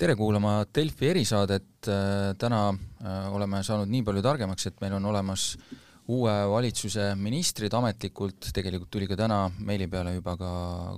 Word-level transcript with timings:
tere 0.00 0.14
kuulama 0.16 0.62
Delfi 0.72 1.10
erisaadet, 1.10 1.88
täna 2.40 2.60
oleme 3.34 3.58
saanud 3.66 3.90
nii 3.92 4.00
palju 4.06 4.22
targemaks, 4.24 4.64
et 4.70 4.78
meil 4.80 4.94
on 4.96 5.08
olemas 5.10 5.42
uue 6.10 6.32
valitsuse 6.48 7.10
ministrid 7.20 7.74
ametlikult, 7.76 8.48
tegelikult 8.56 8.88
tuli 8.94 9.08
ka 9.10 9.18
täna 9.20 9.42
meili 9.58 9.90
peale 9.92 10.14
juba 10.14 10.38
ka 10.40 10.52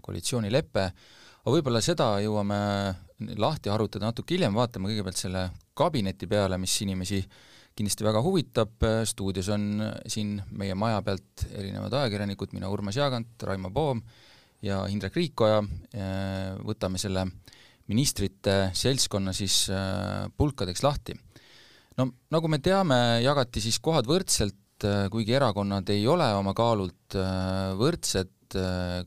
koalitsioonilepe, 0.06 0.84
aga 1.42 1.54
võib-olla 1.56 1.80
seda 1.82 2.12
jõuame 2.22 2.58
lahti 3.42 3.72
harutada 3.72 4.06
natuke 4.06 4.36
hiljem, 4.36 4.54
vaatame 4.54 4.92
kõigepealt 4.92 5.18
selle 5.18 5.42
kabineti 5.74 6.28
peale, 6.30 6.60
mis 6.62 6.76
inimesi 6.86 7.18
kindlasti 7.74 8.06
väga 8.06 8.22
huvitab, 8.22 8.86
stuudios 9.10 9.50
on 9.50 9.82
siin 10.06 10.36
meie 10.54 10.76
maja 10.78 11.02
pealt 11.02 11.48
erinevad 11.50 11.98
ajakirjanikud, 12.04 12.54
mina 12.54 12.70
Urmas 12.70 13.00
Jaagant, 13.00 13.34
Raimo 13.50 13.72
Poom 13.74 14.04
ja 14.62 14.84
Indrek 14.94 15.18
Riikoja, 15.18 15.58
võtame 16.62 17.02
selle 17.02 17.26
ministrite 17.90 18.70
seltskonna 18.76 19.34
siis 19.36 19.66
äh, 19.72 20.28
pulkadeks 20.36 20.82
lahti. 20.84 21.16
no 21.98 22.08
nagu 22.32 22.50
me 22.50 22.60
teame, 22.62 22.98
jagati 23.24 23.62
siis 23.64 23.78
kohad 23.82 24.08
võrdselt, 24.08 24.86
äh, 24.86 25.06
kuigi 25.12 25.36
erakonnad 25.38 25.90
ei 25.94 26.06
ole 26.06 26.28
oma 26.38 26.54
kaalult 26.54 27.18
äh, 27.18 27.72
võrdsed, 27.78 28.38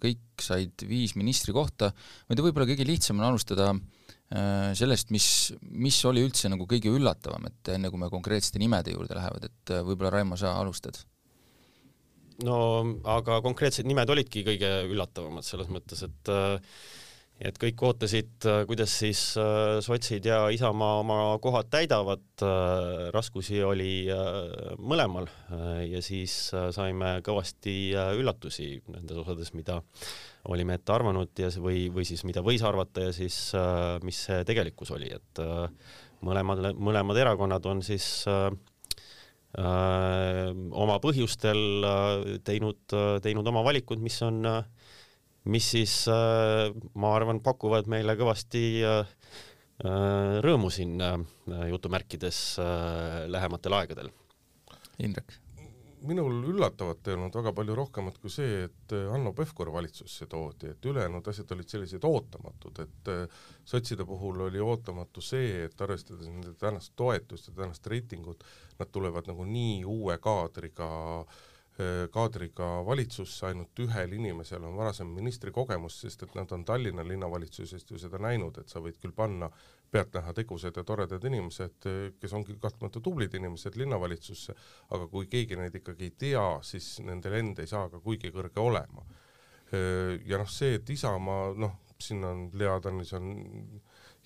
kõik 0.01 0.41
said 0.41 0.81
viis 0.89 1.11
ministrikohta, 1.13 1.91
tea, 1.93 2.41
võib-olla 2.41 2.65
kõige 2.65 2.87
lihtsam 2.87 3.19
on 3.19 3.27
alustada 3.27 3.75
sellest, 4.73 5.11
mis, 5.13 5.27
mis 5.69 5.99
oli 6.09 6.23
üldse 6.25 6.49
nagu 6.49 6.65
kõige 6.65 6.89
üllatavam, 6.89 7.45
et 7.45 7.69
enne 7.75 7.91
kui 7.93 8.01
me 8.01 8.09
konkreetsete 8.09 8.57
nimede 8.57 8.95
juurde 8.95 9.13
lähevad, 9.13 9.45
et 9.45 9.73
võib-olla 9.85 10.15
Raimo, 10.15 10.33
sa 10.33 10.55
alustad? 10.57 10.97
no 12.43 12.57
aga 13.07 13.39
konkreetsed 13.45 13.87
nimed 13.87 14.09
olidki 14.11 14.43
kõige 14.47 14.71
üllatavamad 14.89 15.45
selles 15.47 15.69
mõttes, 15.71 16.01
et 16.07 16.31
äh, 16.33 16.57
et 17.43 17.57
kõik 17.59 17.81
ootasid, 17.83 18.45
äh, 18.47 18.61
kuidas 18.67 18.93
siis 19.01 19.21
äh, 19.39 19.77
sotsid 19.83 20.25
ja 20.27 20.45
Isamaa 20.53 20.99
oma 21.01 21.17
kohad 21.43 21.67
täidavad, 21.73 22.23
äh, 22.45 23.09
raskusi 23.15 23.61
oli 23.63 24.07
mõlemal. 24.79 25.27
Ja 25.85 26.01
siis 26.03 26.33
saime 26.75 27.19
kõvasti 27.25 27.93
üllatusi 28.19 28.81
nendes 28.91 29.17
osades, 29.21 29.51
mida 29.55 29.79
olime 30.51 30.75
ette 30.77 30.93
arvanud 30.93 31.31
ja 31.39 31.49
või, 31.61 31.87
või 31.93 32.05
siis 32.07 32.23
mida 32.27 32.43
võis 32.45 32.63
arvata 32.65 33.07
ja 33.07 33.13
siis 33.15 33.37
mis 34.05 34.19
see 34.27 34.43
tegelikkus 34.47 34.91
oli, 34.95 35.09
et 35.15 35.41
mõlemad, 36.25 36.71
mõlemad 36.75 37.19
erakonnad 37.21 37.65
on 37.71 37.81
siis 37.85 38.07
öö, 38.29 38.51
oma 39.55 40.99
põhjustel 41.01 41.87
teinud, 42.45 42.97
teinud 43.23 43.47
oma 43.53 43.63
valikud, 43.65 44.03
mis 44.03 44.19
on 44.25 44.43
öö, 44.45 44.61
mis 45.51 45.69
siis 45.75 45.95
äh, 46.09 46.73
ma 46.97 47.13
arvan, 47.15 47.41
pakuvad 47.45 47.89
meile 47.91 48.17
kõvasti 48.17 48.65
äh, 48.85 49.15
äh, 49.85 50.37
rõõmu 50.45 50.71
siin 50.73 50.99
jutumärkides 51.69 52.43
lähematel 53.31 53.81
aegadel. 53.81 54.13
Indrek? 55.03 55.41
minul 56.05 56.35
üllatavat 56.51 57.07
ei 57.09 57.15
olnud 57.15 57.33
väga 57.33 57.49
palju 57.57 57.75
rohkemat 57.79 58.19
kui 58.21 58.29
see, 58.29 58.67
et 58.67 58.93
Hanno 59.09 59.31
Pevkur 59.33 59.71
valitsusse 59.73 60.27
toodi, 60.29 60.69
et 60.75 60.85
ülejäänud 60.85 61.25
asjad 61.31 61.55
olid 61.55 61.71
sellised 61.71 62.05
ootamatud, 62.05 62.77
et 62.83 63.09
sotside 63.65 64.05
puhul 64.05 64.43
oli 64.45 64.61
ootamatu 64.61 65.23
see, 65.25 65.63
et 65.65 65.81
arvestades 65.81 66.29
nende 66.29 66.53
tänast 66.61 66.93
toetust 66.93 67.49
ja 67.49 67.55
tänast 67.63 67.89
reitingut, 67.89 68.45
nad 68.77 68.93
tulevad 68.93 69.25
nagu 69.31 69.49
nii 69.49 69.81
uue 69.95 70.19
kaadriga 70.21 70.91
äh, 71.23 71.25
Äh, 71.25 71.53
kaadriga 72.11 72.67
valitsusse, 72.87 73.49
ainult 73.49 73.79
ühel 73.83 74.13
inimesel 74.15 74.63
on 74.63 74.77
varasem 74.79 75.09
ministrikogemus, 75.11 75.97
sest 76.05 76.21
et 76.23 76.35
nad 76.37 76.51
on 76.55 76.63
Tallinna 76.63 77.03
linnavalitsusest 77.03 77.91
ju 77.91 77.99
seda 77.99 78.21
näinud, 78.23 78.61
et 78.61 78.71
sa 78.71 78.79
võid 78.79 78.95
küll 79.01 79.11
panna 79.15 79.49
pealtnäha 79.91 80.33
tegusad 80.33 80.77
ja 80.77 80.83
toredad 80.83 81.23
inimesed, 81.23 81.87
äh, 81.87 82.13
kes 82.19 82.33
ongi 82.33 82.57
kahtlemata 82.61 83.01
tublid 83.03 83.33
inimesed 83.37 83.77
linnavalitsusse, 83.79 84.55
aga 84.95 85.07
kui 85.11 85.27
keegi 85.31 85.59
neid 85.59 85.75
ikkagi 85.79 86.09
ei 86.09 86.15
tea, 86.25 86.45
siis 86.63 86.99
nende 87.05 87.31
lend 87.31 87.59
ei 87.59 87.69
saa 87.71 87.89
ka 87.91 88.01
kuigi 88.03 88.31
kõrge 88.35 88.63
olema. 88.63 89.05
Äh, 89.71 90.15
ja 90.27 90.39
noh, 90.41 90.49
see, 90.51 90.79
et 90.79 90.89
Isamaa, 90.89 91.53
noh, 91.59 91.79
siin 92.01 92.23
on 92.27 92.49
Lea 92.53 92.75
Danilson 92.83 93.29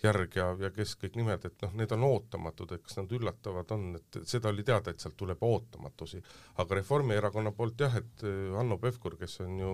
järg 0.04 0.36
ja, 0.40 0.50
ja 0.60 0.72
kes 0.76 0.96
kõik 1.00 1.16
nimed, 1.20 1.46
et 1.46 1.64
noh, 1.66 1.74
need 1.80 1.94
on 1.96 2.06
ootamatud, 2.08 2.74
et 2.76 2.84
kas 2.86 3.00
nad 3.02 3.16
üllatavad 3.16 3.72
on, 3.76 3.88
et 4.00 4.20
seda 4.30 4.54
oli 4.54 4.64
teada, 4.68 4.92
et 4.94 5.04
sealt 5.04 5.18
tuleb 5.20 5.42
ootamatusi. 5.44 6.22
aga 6.64 6.80
Reformierakonna 6.80 7.52
poolt 7.56 7.82
jah, 7.86 7.98
et 8.00 8.24
äh, 8.28 8.54
Hanno 8.56 8.78
Pevkur, 8.78 9.18
kes 9.20 9.40
on 9.46 9.58
ju 9.60 9.74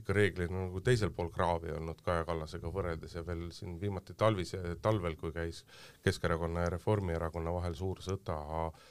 ikka 0.00 0.16
reeglina 0.16 0.64
nagu 0.64 0.80
teisel 0.80 1.12
pool 1.14 1.28
kraavi 1.30 1.70
olnud 1.76 2.00
Kaja 2.02 2.24
Kallasega 2.26 2.70
võrreldes 2.72 3.14
ja 3.14 3.22
veel 3.26 3.50
siin 3.54 3.76
viimati 3.80 4.16
talvise, 4.18 4.62
talvel, 4.82 5.14
kui 5.20 5.34
käis 5.34 5.62
Keskerakonna 6.02 6.66
ja 6.66 6.72
Reformierakonna 6.74 7.52
vahel 7.54 7.76
suur 7.78 8.02
sõda 8.02 8.38
äh, 8.66 8.82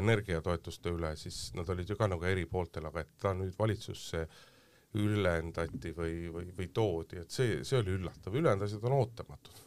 energiatoetuste 0.00 0.92
üle, 0.92 1.14
siis 1.16 1.50
nad 1.56 1.68
olid 1.72 1.88
ju 1.88 1.96
ka 1.96 2.10
nagu 2.10 2.26
eri 2.28 2.44
pooltel, 2.50 2.90
aga 2.90 3.06
et 3.06 3.16
ta 3.22 3.32
nüüd 3.38 3.56
valitsusse 3.58 4.26
ülendati 4.98 5.92
või, 5.96 6.14
või, 6.34 6.48
või 6.56 6.70
toodi, 6.74 7.20
et 7.22 7.30
see, 7.30 7.60
see 7.64 7.78
oli 7.78 7.94
üllatav, 7.98 8.34
ülejäänud 8.34 8.66
asjad 8.66 8.86
on 8.88 8.96
ootamatud 8.98 9.60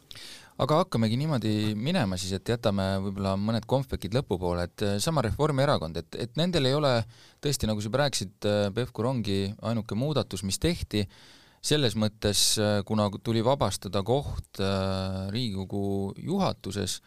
aga 0.61 0.79
hakkamegi 0.84 1.17
niimoodi 1.17 1.53
minema 1.78 2.17
siis, 2.19 2.35
et 2.38 2.50
jätame 2.53 2.85
võib-olla 3.01 3.34
mõned 3.39 3.66
konfektid 3.69 4.13
lõpupoole, 4.16 4.67
et 4.67 4.84
äh, 4.85 4.97
sama 5.01 5.23
Reformierakond, 5.25 5.97
et, 6.03 6.19
et 6.28 6.35
nendel 6.39 6.69
ei 6.69 6.75
ole 6.78 6.94
tõesti, 7.44 7.69
nagu 7.69 7.81
sa 7.81 7.89
juba 7.89 8.03
rääkisid, 8.03 8.35
äh, 8.50 8.67
Pevkur 8.75 9.09
ongi 9.09 9.39
ainuke 9.66 9.97
muudatus, 9.97 10.45
mis 10.45 10.61
tehti, 10.61 11.07
selles 11.63 11.97
mõttes, 11.97 12.45
äh, 12.61 12.78
kuna 12.85 13.09
tuli 13.23 13.41
vabastada 13.45 14.03
koht 14.05 14.61
Riigikogu 15.34 16.13
juhatuses, 16.22 17.00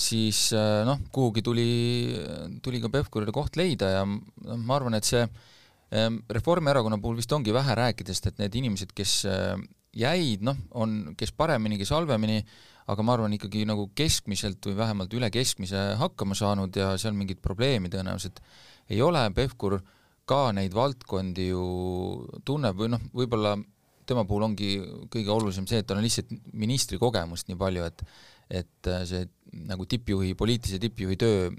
siis 0.00 0.48
noh, 0.86 1.00
kuhugi 1.12 1.42
tuli, 1.44 1.70
tuli 2.64 2.80
ka 2.80 2.88
Pevkurile 2.92 3.34
koht 3.34 3.58
leida 3.60 3.90
ja 3.98 4.04
noh, 4.06 4.56
ma 4.56 4.78
arvan, 4.78 4.96
et 4.96 5.06
see 5.06 5.22
Reformierakonna 5.90 7.00
puhul 7.02 7.18
vist 7.18 7.32
ongi 7.34 7.54
vähe 7.54 7.74
rääkidest, 7.74 8.28
et 8.30 8.42
need 8.42 8.54
inimesed, 8.60 8.92
kes 8.94 9.24
jäid, 9.96 10.44
noh, 10.46 10.58
on 10.78 11.16
kes 11.18 11.32
paremini, 11.34 11.78
kes 11.80 11.90
halvemini, 11.94 12.44
aga 12.90 13.04
ma 13.06 13.16
arvan 13.16 13.34
ikkagi 13.34 13.64
nagu 13.68 13.88
keskmiselt 13.98 14.64
või 14.66 14.76
vähemalt 14.78 15.14
üle 15.18 15.30
keskmise 15.34 15.80
hakkama 15.98 16.36
saanud 16.38 16.76
ja 16.78 16.92
seal 16.98 17.14
mingit 17.18 17.42
probleemi 17.42 17.90
tõenäoliselt 17.90 18.40
ei 18.90 19.02
ole, 19.02 19.22
Pevkur 19.34 19.78
ka 20.30 20.50
neid 20.54 20.74
valdkondi 20.74 21.50
ju 21.50 21.64
tunneb 22.46 22.78
või 22.78 22.90
noh, 22.94 23.02
võib-olla 23.14 23.56
tema 24.06 24.24
puhul 24.26 24.48
ongi 24.48 24.72
kõige 25.10 25.30
olulisem 25.34 25.66
see, 25.70 25.82
et 25.82 25.86
tal 25.86 26.00
on 26.00 26.06
lihtsalt 26.06 26.32
ministri 26.58 26.98
kogemust 26.98 27.50
nii 27.50 27.58
palju, 27.60 27.86
et 27.86 28.04
et 28.50 28.88
see 29.06 29.28
nagu 29.70 29.84
tippjuhi, 29.86 30.32
poliitilise 30.34 30.80
tippjuhi 30.82 31.16
töö 31.20 31.50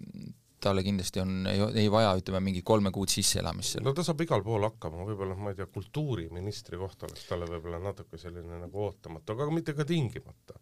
talle 0.63 0.83
kindlasti 0.85 1.21
on, 1.23 1.33
ei, 1.49 1.87
vaja, 1.91 2.13
ütleme, 2.19 2.41
mingit 2.45 2.65
kolme 2.67 2.91
kuud 2.93 3.11
sisseelamist 3.11 3.75
seal. 3.75 3.85
no 3.85 3.95
ta 3.97 4.05
saab 4.05 4.21
igal 4.25 4.43
pool 4.45 4.65
hakkama, 4.67 5.05
võib-olla 5.09 5.35
ma 5.39 5.53
ei 5.53 5.59
tea, 5.59 5.67
kultuuriministri 5.73 6.79
koht 6.81 7.07
oleks 7.07 7.27
talle 7.29 7.49
võib-olla 7.49 7.81
natuke 7.83 8.19
selline 8.21 8.61
nagu 8.63 8.85
ootamatu, 8.87 9.35
aga 9.35 9.49
mitte 9.55 9.75
ka 9.77 9.87
tingimata 9.89 10.57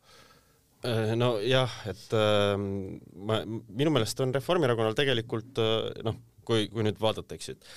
äh, 0.87 1.13
nojah, 1.19 1.77
et 1.91 2.17
äh, 2.17 2.55
ma, 2.57 3.41
minu 3.45 3.95
meelest 3.95 4.25
on 4.25 4.35
Reformierakonnal 4.35 4.97
tegelikult 4.97 5.61
äh, 5.63 5.89
noh, 6.07 6.19
kui, 6.47 6.69
kui 6.73 6.85
nüüd 6.87 6.99
vaadata, 7.01 7.37
eks 7.37 7.51
ju, 7.51 7.57
et 7.59 7.71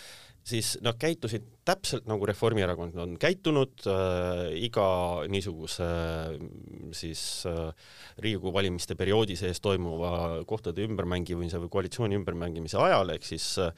siis 0.45 0.75
nad 0.83 0.99
käitusid 1.01 1.45
täpselt 1.67 2.09
nagu 2.11 2.27
Reformierakond 2.27 2.97
on 2.99 3.15
käitunud 3.21 3.85
äh, 3.87 4.49
iga 4.67 4.87
niisuguse 5.31 5.87
äh, 5.87 6.39
siis 6.97 7.45
äh, 7.47 7.71
Riigikogu 8.19 8.55
valimiste 8.55 8.97
perioodi 8.99 9.37
sees 9.39 9.63
toimuva 9.63 10.43
kohtade 10.49 10.83
ümbermängimise 10.87 11.63
või 11.63 11.71
koalitsiooni 11.77 12.19
ümbermängimise 12.19 12.81
ajal, 12.83 13.15
ehk 13.15 13.29
siis 13.29 13.47
äh, 13.63 13.71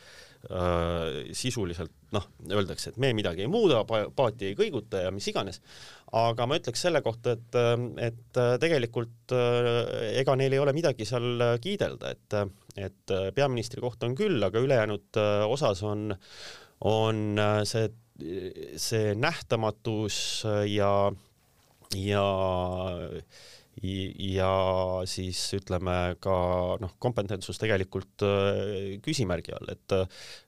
sisuliselt 1.34 1.92
noh, 2.14 2.26
öeldakse, 2.50 2.92
et 2.92 2.98
me 3.00 3.12
midagi 3.16 3.44
ei 3.44 3.50
muuda, 3.50 3.82
paati 3.88 4.50
ei 4.50 4.56
kõiguta 4.58 5.04
ja 5.06 5.12
mis 5.14 5.26
iganes, 5.30 5.60
aga 6.14 6.46
ma 6.46 6.58
ütleks 6.60 6.84
selle 6.86 7.02
kohta, 7.04 7.34
et, 7.34 7.58
et 8.04 8.40
tegelikult 8.62 9.34
äh, 9.34 9.80
ega 10.20 10.36
neil 10.38 10.54
ei 10.54 10.62
ole 10.62 10.74
midagi 10.76 11.06
seal 11.08 11.58
kiidelda, 11.62 12.14
et 12.14 12.38
et 12.74 13.12
peaministri 13.36 13.82
koht 13.82 14.02
on 14.02 14.16
küll, 14.18 14.42
aga 14.42 14.58
ülejäänud 14.58 15.18
äh, 15.20 15.44
osas 15.46 15.82
on, 15.86 16.08
on 16.90 17.20
äh, 17.38 17.60
see, 17.70 17.86
see 18.80 19.12
nähtamatus 19.14 20.16
ja, 20.70 20.90
ja 21.94 22.24
ja 23.84 24.54
siis 25.10 25.42
ütleme 25.58 26.16
ka 26.24 26.36
noh, 26.80 26.96
kompetentsus 27.02 27.60
tegelikult 27.60 28.24
küsimärgi 29.04 29.54
all, 29.56 29.70
et 29.74 29.96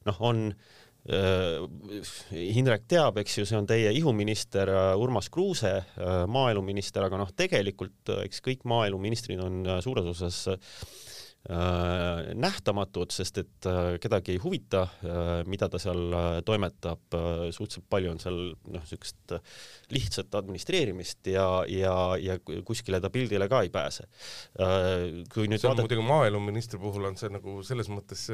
noh, 0.08 0.20
on 0.24 0.48
äh, 0.48 0.74
Äh, 1.06 1.62
Hindrek 2.34 2.88
teab, 2.90 3.20
eks 3.22 3.36
ju, 3.38 3.44
see 3.46 3.58
on 3.58 3.66
teie 3.68 3.92
ihuminister 3.94 4.70
äh, 4.72 4.98
Urmas 4.98 5.28
Kruuse, 5.30 5.76
äh, 5.78 6.22
maaeluminister, 6.26 7.04
aga 7.06 7.20
noh, 7.20 7.30
tegelikult 7.30 8.10
eks 8.24 8.42
kõik 8.42 8.66
maaeluministrid 8.66 9.42
on 9.42 9.60
suures 9.84 10.08
osas 10.10 10.40
äh, 10.50 10.80
nähtamatud, 11.46 13.12
sest 13.14 13.38
et 13.38 13.66
äh, 13.70 13.96
kedagi 14.02 14.34
ei 14.34 14.40
huvita 14.42 14.82
äh,, 14.82 15.44
mida 15.46 15.68
ta 15.70 15.78
seal 15.78 16.00
äh, 16.10 16.26
toimetab 16.46 17.14
äh,, 17.14 17.44
suhteliselt 17.54 17.86
palju 17.92 18.10
on 18.10 18.20
seal 18.22 18.38
noh, 18.66 18.82
niisugust 18.82 19.34
lihtsat 19.94 20.34
administreerimist 20.40 21.30
ja, 21.30 21.46
ja, 21.70 21.94
ja 22.18 22.38
kuskile 22.66 22.98
ta 23.02 23.12
pildile 23.14 23.46
ka 23.52 23.62
ei 23.62 23.70
pääse 23.74 24.08
äh,. 24.58 25.22
kui 25.32 25.46
nüüd 25.46 25.62
see 25.62 25.70
on 25.70 25.76
vaadata... 25.76 25.86
muidugi 25.86 26.08
maaeluministri 26.08 26.82
puhul 26.82 27.06
on 27.12 27.20
see 27.20 27.30
nagu 27.30 27.60
selles 27.66 27.92
mõttes 27.94 28.26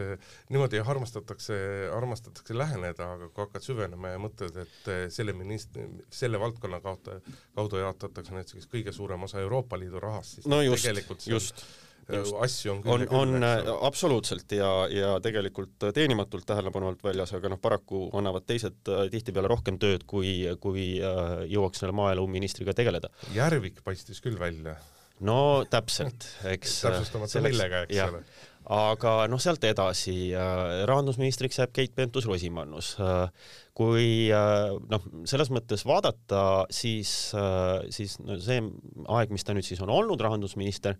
niimoodi 0.48 0.80
armastatakse, 0.80 1.60
armastatakse 1.92 2.56
läheneda, 2.56 3.12
aga 3.18 3.28
kui 3.28 3.44
hakkad 3.44 3.68
süvenema 3.68 4.16
ja 4.16 4.24
mõtled, 4.24 4.56
et 4.64 4.92
selle 5.12 5.36
ministri, 5.36 5.84
selle 6.12 6.40
valdkonna 6.40 6.80
kaudu, 6.84 7.20
kaudu 7.58 7.84
jaotatakse 7.84 8.40
näiteks 8.40 8.72
kõige 8.72 8.96
suurem 8.96 9.28
osa 9.28 9.44
Euroopa 9.44 9.76
Liidu 9.80 10.00
rahast, 10.00 10.38
siis 10.38 10.48
no 10.48 10.64
just, 10.64 11.28
just 11.28 11.66
Just. 12.08 12.34
asju 12.44 12.72
on 12.72 12.80
küll 12.82 13.04
on, 13.14 13.34
on 13.36 13.46
äh, 13.46 13.68
absoluutselt 13.86 14.50
ja, 14.56 14.70
ja 14.90 15.12
tegelikult 15.22 15.86
teenimatult 15.94 16.46
tähelepanu 16.48 16.90
alt 16.90 17.04
väljas, 17.06 17.30
aga 17.38 17.52
noh, 17.52 17.60
paraku 17.62 18.08
annavad 18.18 18.46
teised 18.48 18.90
äh, 18.90 19.04
tihtipeale 19.12 19.50
rohkem 19.52 19.78
tööd, 19.82 20.06
kui, 20.10 20.34
kui 20.62 20.86
äh, 20.98 21.44
jõuaks 21.52 21.82
selle 21.82 21.94
maaeluministriga 21.96 22.74
tegeleda. 22.76 23.12
Järvik 23.36 23.84
paistis 23.86 24.22
küll 24.24 24.40
välja. 24.40 24.76
no 25.22 25.62
täpselt, 25.70 26.26
eks 26.50 26.80
täpsustamata 26.82 27.44
millega, 27.46 27.84
eks 27.86 28.02
ole 28.08 28.24
aga 28.70 29.14
noh, 29.30 29.40
sealt 29.42 29.64
edasi 29.66 30.30
äh, 30.36 30.82
rahandusministriks 30.86 31.58
jääb 31.58 31.72
Keit 31.74 31.94
Pentus-Rosimannus 31.98 32.94
äh,. 33.02 33.26
kui 33.74 34.28
äh, 34.30 34.70
noh, 34.92 35.06
selles 35.26 35.50
mõttes 35.50 35.82
vaadata, 35.88 36.68
siis 36.70 37.32
äh,, 37.34 37.82
siis 37.90 38.18
no 38.22 38.38
see 38.42 38.60
aeg, 39.08 39.32
mis 39.34 39.46
ta 39.46 39.56
nüüd 39.56 39.66
siis 39.66 39.82
on 39.82 39.90
olnud 39.90 40.20
rahandusminister, 40.22 40.98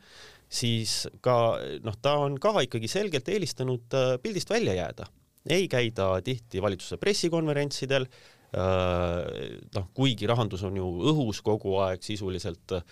siis 0.53 1.07
ka 1.25 1.37
noh, 1.85 1.97
ta 2.03 2.19
on 2.21 2.37
ka 2.41 2.55
ikkagi 2.67 2.91
selgelt 2.91 3.29
eelistanud 3.33 3.97
äh, 3.97 4.15
pildist 4.23 4.51
välja 4.53 4.77
jääda. 4.77 5.09
ei 5.51 5.67
käida 5.69 6.21
tihti 6.23 6.63
valitsuse 6.63 6.97
pressikonverentsidel 7.03 8.05
äh,, 8.07 8.11
noh, 9.75 9.89
kuigi 9.95 10.29
rahandus 10.31 10.63
on 10.69 10.77
ju 10.77 10.91
õhus 11.11 11.41
kogu 11.43 11.79
aeg 11.83 12.05
sisuliselt 12.05 12.77
äh,, 12.77 12.85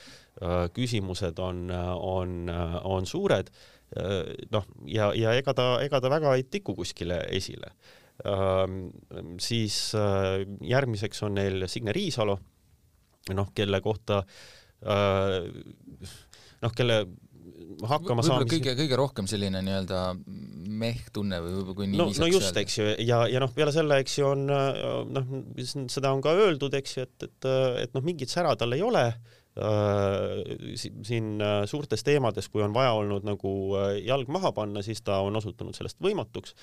küsimused 0.75 1.39
on, 1.39 1.69
on, 1.71 2.51
on 2.85 3.07
suured 3.07 3.53
noh, 4.55 4.67
ja, 4.87 5.09
ja 5.19 5.33
ega 5.35 5.55
ta, 5.55 5.65
ega 5.83 5.99
ta 6.01 6.11
väga 6.13 6.37
ei 6.39 6.45
tiku 6.47 6.77
kuskile 6.79 7.25
esile. 7.35 7.73
Ähm, 8.23 8.85
siis 9.43 9.91
järgmiseks 10.63 11.25
on 11.27 11.35
neil 11.35 11.67
Signe 11.67 11.91
Riisalo, 11.93 12.37
noh, 13.35 13.51
kelle 13.51 13.81
kohta 13.83 14.21
noh, 16.63 16.77
kelle 16.77 17.01
hakkama 17.91 18.25
saamist. 18.27 18.53
kõige, 18.53 18.75
kõige 18.79 18.99
rohkem 18.99 19.29
selline 19.31 19.63
nii-öelda 19.65 20.03
meh-tunne 20.81 21.41
või 21.45 21.57
võib-olla 21.57 21.77
kui 21.79 21.89
nii 21.91 22.01
no, 22.01 22.09
no 22.23 22.31
just, 22.31 22.57
eks 22.57 22.79
ju, 22.79 22.87
ja, 23.05 23.25
ja 23.31 23.43
noh, 23.43 23.53
peale 23.55 23.75
selle, 23.75 24.01
eks 24.03 24.17
ju, 24.21 24.31
on 24.31 24.47
noh, 24.49 25.35
seda 25.93 26.15
on 26.15 26.23
ka 26.25 26.35
öeldud, 26.37 26.75
eks 26.81 26.97
ju, 26.97 27.07
et, 27.09 27.29
et, 27.29 27.51
et 27.85 27.97
noh, 27.97 28.05
mingit 28.07 28.33
sära 28.33 28.55
tal 28.59 28.77
ei 28.77 28.85
ole 28.87 29.05
siin 29.59 31.41
äh, 31.43 31.65
suurtes 31.67 32.05
teemades, 32.07 32.47
kui 32.49 32.63
on 32.63 32.75
vaja 32.75 32.93
olnud 32.95 33.25
nagu 33.27 33.53
äh, 33.81 33.97
jalg 34.07 34.29
maha 34.31 34.53
panna, 34.55 34.83
siis 34.87 35.03
ta 35.03 35.19
on 35.27 35.37
osutunud 35.37 35.75
sellest 35.75 35.99
võimatuks. 36.03 36.55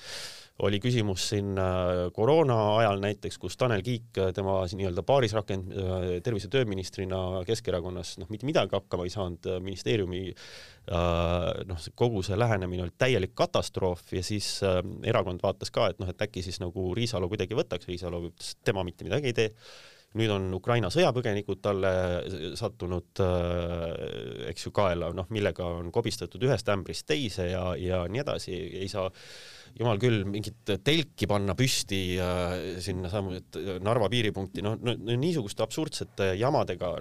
oli 0.66 0.80
küsimus 0.82 1.28
siin 1.30 1.54
koroona 2.12 2.54
ajal 2.80 2.98
näiteks, 2.98 3.36
kus 3.38 3.56
Tanel 3.56 3.82
Kiik, 3.86 4.08
tema 4.34 4.56
nii-öelda 4.66 5.04
paarisrakend 5.06 5.70
tervise- 6.26 6.48
ja 6.48 6.50
tööministrina 6.56 7.44
Keskerakonnas 7.46 8.16
noh, 8.18 8.26
mitte 8.32 8.46
midagi 8.46 8.74
hakkama 8.74 9.06
ei 9.06 9.12
saanud, 9.14 9.46
ministeeriumi 9.62 10.22
noh, 11.68 11.84
kogu 11.94 12.24
see 12.26 12.38
lähenemine 12.38 12.82
oli 12.88 12.96
täielik 12.98 13.36
katastroof 13.38 14.02
ja 14.16 14.24
siis 14.26 14.56
erakond 15.06 15.44
vaatas 15.46 15.70
ka, 15.70 15.92
et 15.92 16.02
noh, 16.02 16.10
et 16.10 16.26
äkki 16.26 16.42
siis 16.42 16.58
nagu 16.64 16.90
Riisalo 16.96 17.30
kuidagi 17.30 17.54
võtaks, 17.54 17.86
Riisalo 17.86 18.24
ütles, 18.26 18.56
et 18.56 18.66
tema 18.72 18.82
mitte 18.88 19.06
midagi 19.06 19.30
ei 19.30 19.38
tee 19.38 19.54
nüüd 20.18 20.32
on 20.34 20.48
Ukraina 20.56 20.90
sõjapõgenikud 20.92 21.60
talle 21.64 21.92
sattunud 22.58 23.22
äh, 23.24 24.48
eks 24.50 24.68
ju 24.68 24.74
kaela, 24.74 25.12
noh, 25.16 25.28
millega 25.34 25.66
on 25.78 25.92
kobistatud 25.94 26.42
ühest 26.48 26.68
ämbrist 26.72 27.06
teise 27.08 27.48
ja, 27.52 27.62
ja 27.78 28.02
nii 28.10 28.24
edasi, 28.24 28.58
ei 28.82 28.90
saa 28.90 29.08
jumal 29.78 30.00
küll 30.02 30.24
mingit 30.26 30.74
telki 30.84 31.28
panna 31.30 31.54
püsti 31.58 32.02
äh, 32.22 32.54
sinna 32.84 33.10
samu, 33.12 33.36
et 33.38 33.58
Narva 33.84 34.10
piiripunkti, 34.12 34.64
noh 34.64 34.78
no, 34.78 34.94
no, 34.94 35.18
niisuguste 35.20 35.64
absurdsete 35.64 36.32
jamadega 36.40 36.94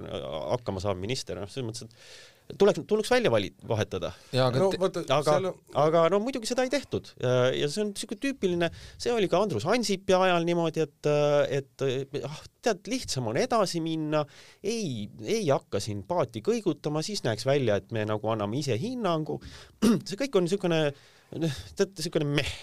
hakkama 0.53 0.83
saav 0.83 0.99
minister, 1.01 1.39
noh, 1.41 1.49
selles 1.51 1.69
mõttes, 1.69 1.87
et 1.87 2.36
tuleks, 2.55 2.81
tuleks 2.87 3.11
välja 3.11 3.31
vali-, 3.31 3.53
vahetada. 3.67 4.11
aga, 4.33 4.61
no, 4.61 4.69
aga, 5.15 5.35
on... 5.37 5.49
aga 5.83 6.03
no 6.13 6.19
muidugi 6.23 6.49
seda 6.49 6.63
ei 6.67 6.71
tehtud 6.71 7.09
ja, 7.19 7.33
ja 7.55 7.69
see 7.71 7.83
on 7.83 7.91
niisugune 7.91 8.21
tüüpiline, 8.23 8.69
see 9.01 9.11
oli 9.13 9.29
ka 9.31 9.41
Andrus 9.43 9.67
Ansipi 9.67 10.15
ajal 10.15 10.47
niimoodi, 10.47 10.85
et, 10.87 11.11
et 11.59 11.87
ah, 12.27 12.39
tead, 12.63 12.87
lihtsam 12.91 13.27
on 13.31 13.39
edasi 13.41 13.81
minna, 13.83 14.23
ei, 14.63 15.07
ei 15.25 15.45
hakka 15.49 15.81
siin 15.83 16.03
paati 16.07 16.43
kõigutama, 16.45 17.03
siis 17.05 17.23
näeks 17.27 17.47
välja, 17.47 17.79
et 17.81 17.91
me 17.95 18.05
nagu 18.07 18.31
anname 18.31 18.59
ise 18.61 18.77
hinnangu. 18.79 19.39
see 20.07 20.19
kõik 20.19 20.39
on 20.39 20.47
niisugune, 20.47 20.81
tead, 21.31 21.91
niisugune 21.93 22.27
meh 22.39 22.53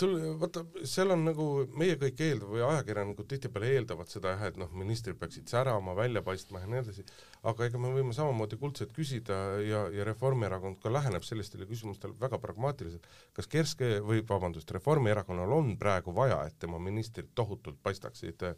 sul 0.00 0.14
vaata, 0.40 0.62
seal 0.88 1.12
on 1.14 1.24
nagu 1.28 1.46
meie 1.78 1.96
kõik 2.00 2.20
eeldav 2.24 2.52
või 2.54 2.62
ajakirjanikud 2.66 3.28
tihtipeale 3.30 3.70
eeldavad 3.76 4.10
seda 4.12 4.34
jah, 4.34 4.44
et 4.48 4.58
noh, 4.60 4.70
ministrid 4.76 5.18
peaksid 5.20 5.50
särama, 5.52 5.94
välja 5.98 6.22
paistma 6.26 6.62
ja 6.62 6.70
nii 6.70 6.80
edasi, 6.82 7.04
aga 7.50 7.68
ega 7.68 7.80
me 7.82 7.92
võime 7.94 8.16
samamoodi 8.16 8.58
kuldselt 8.60 8.94
küsida 8.96 9.38
ja, 9.66 9.84
ja 9.94 10.06
Reformierakond 10.08 10.80
ka 10.82 10.92
läheneb 10.92 11.26
sellistele 11.26 11.68
küsimustele 11.70 12.16
väga 12.20 12.40
pragmaatiliselt, 12.42 13.08
kas 13.36 13.50
Kerske 13.50 13.98
või 14.06 14.24
vabandust, 14.28 14.70
Reformierakonnal 14.76 15.56
on 15.56 15.74
praegu 15.80 16.14
vaja, 16.16 16.42
et 16.48 16.58
tema 16.60 16.80
ministrid 16.82 17.32
tohutult 17.38 17.80
paistaksid 17.82 18.48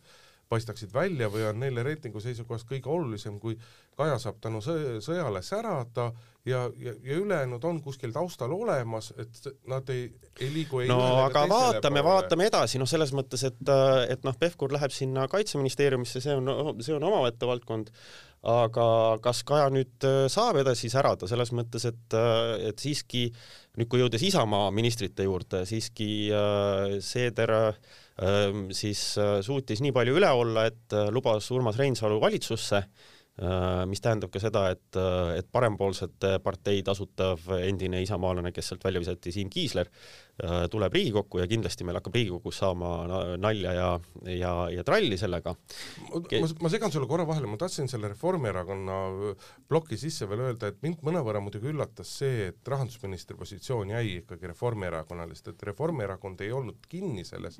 paistaksid 0.52 0.92
välja 0.94 1.30
või 1.32 1.46
on 1.48 1.60
neile 1.62 1.84
reitingu 1.86 2.20
seisukohast 2.20 2.68
kõige 2.68 2.90
olulisem, 2.92 3.38
kui 3.40 3.56
Kaja 3.96 4.16
saab 4.16 4.38
tänu 4.40 4.62
sõjale 4.64 5.42
särada 5.44 6.06
ja, 6.48 6.62
ja, 6.80 6.94
ja 7.04 7.16
ülejäänud 7.20 7.64
on 7.68 7.80
kuskil 7.84 8.12
taustal 8.12 8.52
olemas, 8.56 9.10
et 9.20 9.48
nad 9.68 9.88
ei, 9.92 10.06
ei 10.40 10.48
liigu 10.54 10.80
ei 10.80 10.88
no 10.88 10.98
aga 11.26 11.44
vaatame, 11.48 12.00
vaatame 12.04 12.48
edasi, 12.48 12.80
noh, 12.80 12.88
selles 12.88 13.12
mõttes, 13.16 13.44
et, 13.48 13.72
et 14.08 14.24
noh, 14.24 14.36
Pevkur 14.40 14.72
läheb 14.72 14.94
sinna 14.96 15.26
Kaitseministeeriumisse, 15.32 16.24
see 16.24 16.36
on, 16.40 16.76
see 16.80 16.96
on 16.96 17.04
omaette 17.08 17.48
valdkond, 17.48 17.92
aga 18.48 18.86
kas 19.22 19.44
Kaja 19.46 19.68
nüüd 19.72 20.08
äh, 20.08 20.24
saab 20.32 20.62
edasi 20.64 20.90
särada, 20.92 21.28
selles 21.30 21.52
mõttes, 21.54 21.84
et, 21.92 22.16
äh, 22.16 22.70
et 22.72 22.80
siiski 22.82 23.28
nüüd, 23.76 23.90
kui 23.92 24.00
jõudes 24.02 24.24
Isamaa 24.26 24.72
ministrite 24.74 25.28
juurde, 25.28 25.66
siiski 25.68 26.08
äh, 26.32 26.96
Seeder 27.04 27.54
äh, 27.60 28.00
siis 28.76 29.16
äh, 29.18 29.40
suutis 29.44 29.80
nii 29.80 29.92
palju 29.96 30.16
üle 30.18 30.30
olla, 30.36 30.66
et 30.68 30.92
äh, 30.92 31.08
lubas 31.12 31.48
Urmas 31.50 31.78
Reinsalu 31.80 32.20
valitsusse 32.20 32.82
mis 33.88 34.02
tähendab 34.02 34.30
ka 34.32 34.40
seda, 34.42 34.66
et, 34.74 34.96
äh, 34.98 35.38
et 35.40 35.48
parempoolsete 35.52 36.36
parteid 36.44 36.88
asutav 36.92 37.40
endine 37.58 38.02
isamaalane, 38.04 38.52
kes 38.54 38.70
sealt 38.70 38.84
välja 38.84 39.02
visati, 39.02 39.32
Siim 39.34 39.50
Kiisler, 39.50 39.88
äh, 40.42 40.66
tuleb 40.70 40.94
Riigikokku 40.94 41.40
ja 41.40 41.46
kindlasti 41.50 41.86
meil 41.86 41.98
hakkab 41.98 42.14
Riigikogus 42.18 42.60
saama 42.62 42.92
nalja 43.40 43.72
ja, 43.76 43.88
ja, 44.30 44.52
ja 44.70 44.84
tralli 44.86 45.18
sellega. 45.18 45.54
ma, 46.12 46.50
ma 46.62 46.72
segan 46.72 46.94
sulle 46.94 47.08
korra 47.10 47.26
vahele, 47.28 47.50
ma 47.50 47.58
tahtsin 47.60 47.90
selle 47.90 48.12
Reformierakonna 48.12 48.98
ploki 49.68 49.98
sisse 50.00 50.28
veel 50.30 50.44
öelda, 50.48 50.70
et 50.70 50.82
mind 50.84 51.02
mõnevõrra 51.06 51.42
muidugi 51.42 51.72
üllatas 51.72 52.12
see, 52.22 52.48
et 52.52 52.72
rahandusministri 52.74 53.36
positsioon 53.38 53.94
jäi 53.96 54.18
ikkagi 54.20 54.52
Reformierakonnale, 54.52 55.34
sest 55.38 55.54
et 55.54 55.66
Reformierakond 55.72 56.44
ei 56.44 56.52
olnud 56.52 56.86
kinni 56.88 57.24
selles 57.26 57.58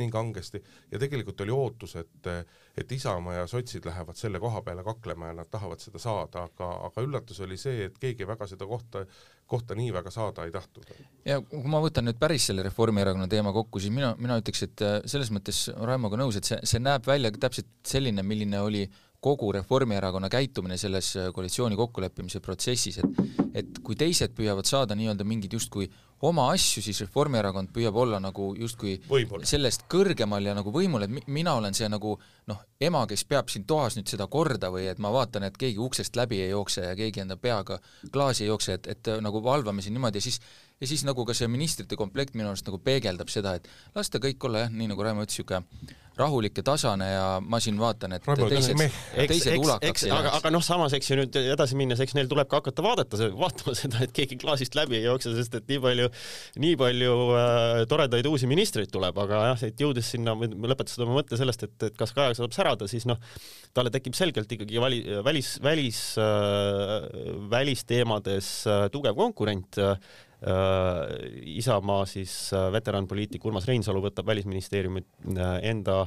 nii 0.00 0.10
kangesti 0.10 0.62
ja 0.90 0.98
tegelikult 0.98 1.44
oli 1.46 1.54
ootus, 1.54 1.96
et 2.00 2.32
et 2.80 2.92
Isamaa 2.92 3.34
ja 3.34 3.46
sotsid 3.46 3.84
lähevad 3.84 4.16
selle 4.16 4.40
koha 4.40 4.62
peale 4.62 4.84
kaklema 4.84 5.19
ja 5.26 5.34
nad 5.36 5.50
tahavad 5.50 5.82
seda 5.82 6.00
saada, 6.02 6.46
aga, 6.48 6.70
aga 6.88 7.04
üllatus 7.04 7.40
oli 7.44 7.58
see, 7.60 7.84
et 7.88 7.98
keegi 8.00 8.26
väga 8.28 8.48
seda 8.50 8.66
kohta, 8.66 9.04
kohta 9.50 9.76
nii 9.78 9.92
väga 9.92 10.10
saada 10.14 10.46
ei 10.46 10.54
tahtnud. 10.54 10.88
ja 11.24 11.40
kui 11.40 11.68
ma 11.68 11.82
võtan 11.84 12.08
nüüd 12.08 12.18
päris 12.20 12.48
selle 12.50 12.64
Reformierakonna 12.66 13.28
teema 13.28 13.52
kokku, 13.52 13.82
siis 13.82 13.94
mina, 13.94 14.14
mina 14.18 14.38
ütleks, 14.40 14.64
et 14.68 14.86
äh, 14.86 14.98
selles 15.10 15.32
mõttes 15.34 15.68
Raimoga 15.76 16.20
nõus, 16.20 16.40
et 16.40 16.48
see, 16.48 16.60
see 16.64 16.82
näeb 16.82 17.06
välja 17.06 17.32
täpselt 17.36 17.70
selline, 17.86 18.22
milline 18.26 18.60
oli 18.60 18.86
kogu 19.20 19.52
Reformierakonna 19.52 20.30
käitumine 20.32 20.78
selles 20.80 21.12
äh, 21.20 21.28
koalitsiooni 21.34 21.76
kokkuleppimise 21.76 22.40
protsessis, 22.40 23.02
et 23.02 23.40
et 23.54 23.80
kui 23.84 23.96
teised 23.98 24.34
püüavad 24.36 24.68
saada 24.68 24.96
nii-öelda 24.98 25.26
mingeid 25.26 25.54
justkui 25.56 25.88
oma 26.28 26.50
asju, 26.52 26.82
siis 26.84 27.00
Reformierakond 27.04 27.70
püüab 27.74 27.96
olla 27.96 28.20
nagu 28.20 28.50
justkui 28.58 28.98
võimul. 29.08 29.44
sellest 29.48 29.86
kõrgemal 29.90 30.44
ja 30.44 30.54
nagu 30.56 30.72
võimul, 30.74 31.06
et 31.06 31.12
mi-, 31.12 31.24
mina 31.32 31.54
olen 31.56 31.76
see 31.76 31.88
nagu 31.88 32.16
noh, 32.50 32.62
ema, 32.80 33.06
kes 33.08 33.24
peab 33.28 33.48
siin 33.52 33.64
toas 33.68 33.96
nüüd 33.96 34.10
seda 34.10 34.26
korda 34.30 34.70
või 34.72 34.88
et 34.90 35.00
ma 35.00 35.12
vaatan, 35.14 35.46
et 35.48 35.56
keegi 35.60 35.80
uksest 35.80 36.16
läbi 36.20 36.42
ei 36.44 36.50
jookse 36.50 36.84
ja 36.90 36.96
keegi 36.98 37.24
enda 37.24 37.38
peaga 37.40 37.78
klaasi 38.12 38.44
ei 38.44 38.50
jookse, 38.52 38.76
et, 38.80 38.90
et 38.96 39.12
nagu 39.24 39.42
valvame 39.44 39.82
siin 39.82 39.96
niimoodi 39.96 40.20
ja 40.20 40.28
siis 40.28 40.40
ja 40.80 40.88
siis 40.88 41.04
nagu 41.04 41.24
ka 41.28 41.36
see 41.36 41.48
ministrite 41.52 41.98
komplekt 42.00 42.36
minu 42.38 42.50
arust 42.50 42.68
nagu 42.68 42.80
peegeldab 42.82 43.32
seda, 43.32 43.56
et 43.58 43.68
las 43.96 44.08
ta 44.12 44.20
kõik 44.22 44.48
olla 44.48 44.66
jah, 44.66 44.70
nii 44.72 44.92
nagu 44.94 45.04
Raimo 45.04 45.26
ütles, 45.26 45.36
niisugune 45.36 45.98
rahulik 46.20 46.58
ja 46.60 46.64
tasane 46.66 47.06
ja 47.08 47.26
ma 47.40 47.60
siin 47.62 47.78
vaatan, 47.80 48.14
et 48.16 48.26
Raivo, 48.28 48.48
teised, 48.50 48.76
eks, 48.76 48.96
teised 49.30 49.52
eks, 49.54 49.62
ulakaks 49.62 49.88
eks, 49.90 50.04
ei 50.06 50.12
aga, 50.12 50.26
läheks. 50.26 50.36
aga 50.40 50.52
noh, 50.52 50.64
samas 50.64 50.94
eks 50.96 51.10
ju 51.10 51.18
nüüd 51.20 51.38
edasi 51.40 51.78
minnes, 51.78 52.02
eks 52.02 52.16
neil 52.18 52.28
tuleb 52.30 52.50
ka 52.50 52.60
hakata 52.60 52.84
vaadata, 52.84 53.20
vaatama 53.40 53.74
seda, 53.78 54.02
et 54.04 54.14
keegi 54.16 54.36
klaasist 54.40 54.76
läbi 54.76 54.98
ei 54.98 55.06
jookse, 55.06 55.32
sest 55.36 55.56
et 55.60 55.68
nii 55.70 55.80
palju, 55.84 56.10
nii 56.64 56.78
palju 56.80 57.16
äh, 57.38 57.82
toredaid 57.90 58.28
uusi 58.30 58.50
ministreid 58.50 58.92
tuleb, 58.92 59.16
aga 59.24 59.44
jah, 59.52 59.66
et 59.70 59.84
jõudes 59.84 60.12
sinna, 60.16 60.36
lõpetasid 60.36 61.06
oma 61.06 61.20
mõtte 61.20 61.40
sellest, 61.40 61.68
et, 61.68 61.76
et 61.90 62.00
kas 62.00 62.12
Kaja 62.16 62.34
saab 62.36 62.52
särada, 62.52 62.88
siis 62.90 63.06
noh, 63.08 63.20
talle 63.76 63.92
tekib 63.94 64.16
selgelt 64.18 64.50
ikkagi 64.50 64.82
vali, 64.82 65.00
välis, 65.24 65.54
välis 65.64 66.02
äh,, 66.20 67.06
välisteemades 67.52 68.50
äh, 68.68 68.88
tugev 68.92 69.16
konkurent 69.16 69.78
äh, 69.80 69.94
Isamaa 70.40 72.06
siis 72.08 72.32
äh, 72.56 72.70
veteranpoliitik 72.72 73.44
Urmas 73.44 73.66
Reinsalu 73.68 74.00
võtab 74.06 74.30
Välisministeeriumi 74.30 75.02
äh, 75.36 75.56
enda 75.68 76.06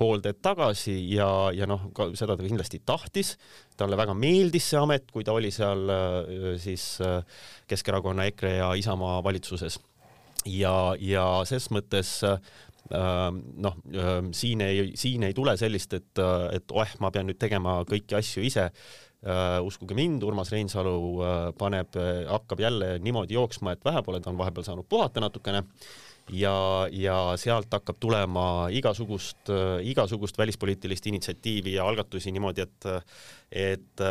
hoolde 0.00 0.34
tagasi 0.36 0.98
ja, 1.14 1.28
ja 1.56 1.68
noh, 1.68 1.86
seda 2.12 2.36
ta 2.36 2.44
kindlasti 2.44 2.82
tahtis. 2.84 3.38
talle 3.80 3.96
väga 3.96 4.12
meeldis 4.12 4.68
see 4.70 4.80
amet, 4.80 5.08
kui 5.08 5.24
ta 5.24 5.32
oli 5.32 5.48
seal 5.54 5.88
äh, 5.88 6.58
siis 6.60 6.98
Keskerakonna, 7.68 8.28
EKRE 8.28 8.56
ja 8.58 8.72
Isamaa 8.76 9.22
valitsuses. 9.24 9.80
ja, 10.44 10.94
ja 11.00 11.26
ses 11.48 11.70
mõttes 11.70 12.18
noh, 12.90 13.76
siin 14.34 14.60
ei, 14.64 14.92
siin 14.98 15.22
ei 15.22 15.34
tule 15.36 15.52
sellist, 15.56 15.92
et, 15.94 16.20
et 16.52 16.72
oh, 16.72 16.96
ma 17.00 17.10
pean 17.14 17.28
nüüd 17.28 17.38
tegema 17.38 17.84
kõiki 17.86 18.16
asju 18.18 18.42
ise 18.42 18.70
uskuge 19.66 19.96
mind, 19.96 20.22
Urmas 20.24 20.52
Reinsalu 20.52 20.94
uh, 21.20 21.32
paneb 21.58 21.96
uh,, 21.98 22.22
hakkab 22.30 22.62
jälle 22.64 22.94
niimoodi 23.04 23.36
jooksma, 23.36 23.74
et 23.76 23.84
vähe 23.84 24.02
pole, 24.06 24.20
ta 24.20 24.30
on 24.32 24.38
vahepeal 24.38 24.64
saanud 24.64 24.88
puhata 24.88 25.20
natukene 25.20 25.60
ja, 26.32 26.54
ja 26.92 27.16
sealt 27.40 27.72
hakkab 27.74 27.98
tulema 28.00 28.44
igasugust, 28.72 29.50
igasugust 29.82 30.38
välispoliitilist 30.38 31.10
initsiatiivi 31.10 31.74
ja 31.74 31.88
algatusi 31.88 32.32
niimoodi, 32.32 32.64
et 32.64 32.88
et 33.50 34.02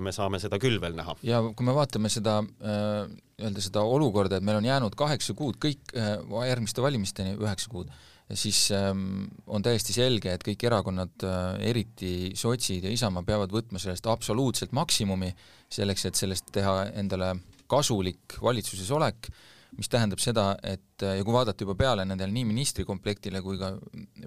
me 0.00 0.12
saame 0.14 0.38
seda 0.38 0.60
küll 0.62 0.78
veel 0.80 0.94
näha. 0.94 1.16
ja 1.26 1.42
kui 1.42 1.66
me 1.66 1.74
vaatame 1.74 2.08
seda 2.12 2.38
nii-öelda 2.46 3.64
seda 3.64 3.82
olukorda, 3.82 4.38
et 4.38 4.46
meil 4.46 4.60
on 4.60 4.68
jäänud 4.68 4.94
kaheksa 4.96 5.34
kuud 5.34 5.58
kõik 5.58 5.96
järgmiste 5.96 6.84
valimisteni, 6.84 7.34
üheksa 7.40 7.72
kuud 7.72 7.90
siis 8.32 8.70
ähm, 8.72 9.26
on 9.46 9.62
täiesti 9.62 9.92
selge, 9.92 10.32
et 10.32 10.44
kõik 10.46 10.64
erakonnad 10.64 11.26
äh,, 11.26 11.40
eriti 11.70 12.12
sotsid 12.38 12.86
ja 12.86 12.92
Isamaa, 12.92 13.24
peavad 13.26 13.52
võtma 13.52 13.80
sellest 13.82 14.06
absoluutselt 14.08 14.72
maksimumi, 14.76 15.32
selleks 15.72 16.08
et 16.08 16.20
sellest 16.20 16.48
teha 16.54 16.78
endale 16.96 17.34
kasulik 17.70 18.38
valitsuses 18.44 18.88
olek, 18.96 19.28
mis 19.76 19.90
tähendab 19.90 20.22
seda, 20.22 20.52
et 20.62 21.02
ja 21.02 21.20
kui 21.26 21.34
vaadata 21.34 21.66
juba 21.66 21.74
peale 21.76 22.04
nendele 22.06 22.32
nii 22.32 22.46
ministrikomplektile 22.52 23.42
kui 23.42 23.58
ka 23.58 23.72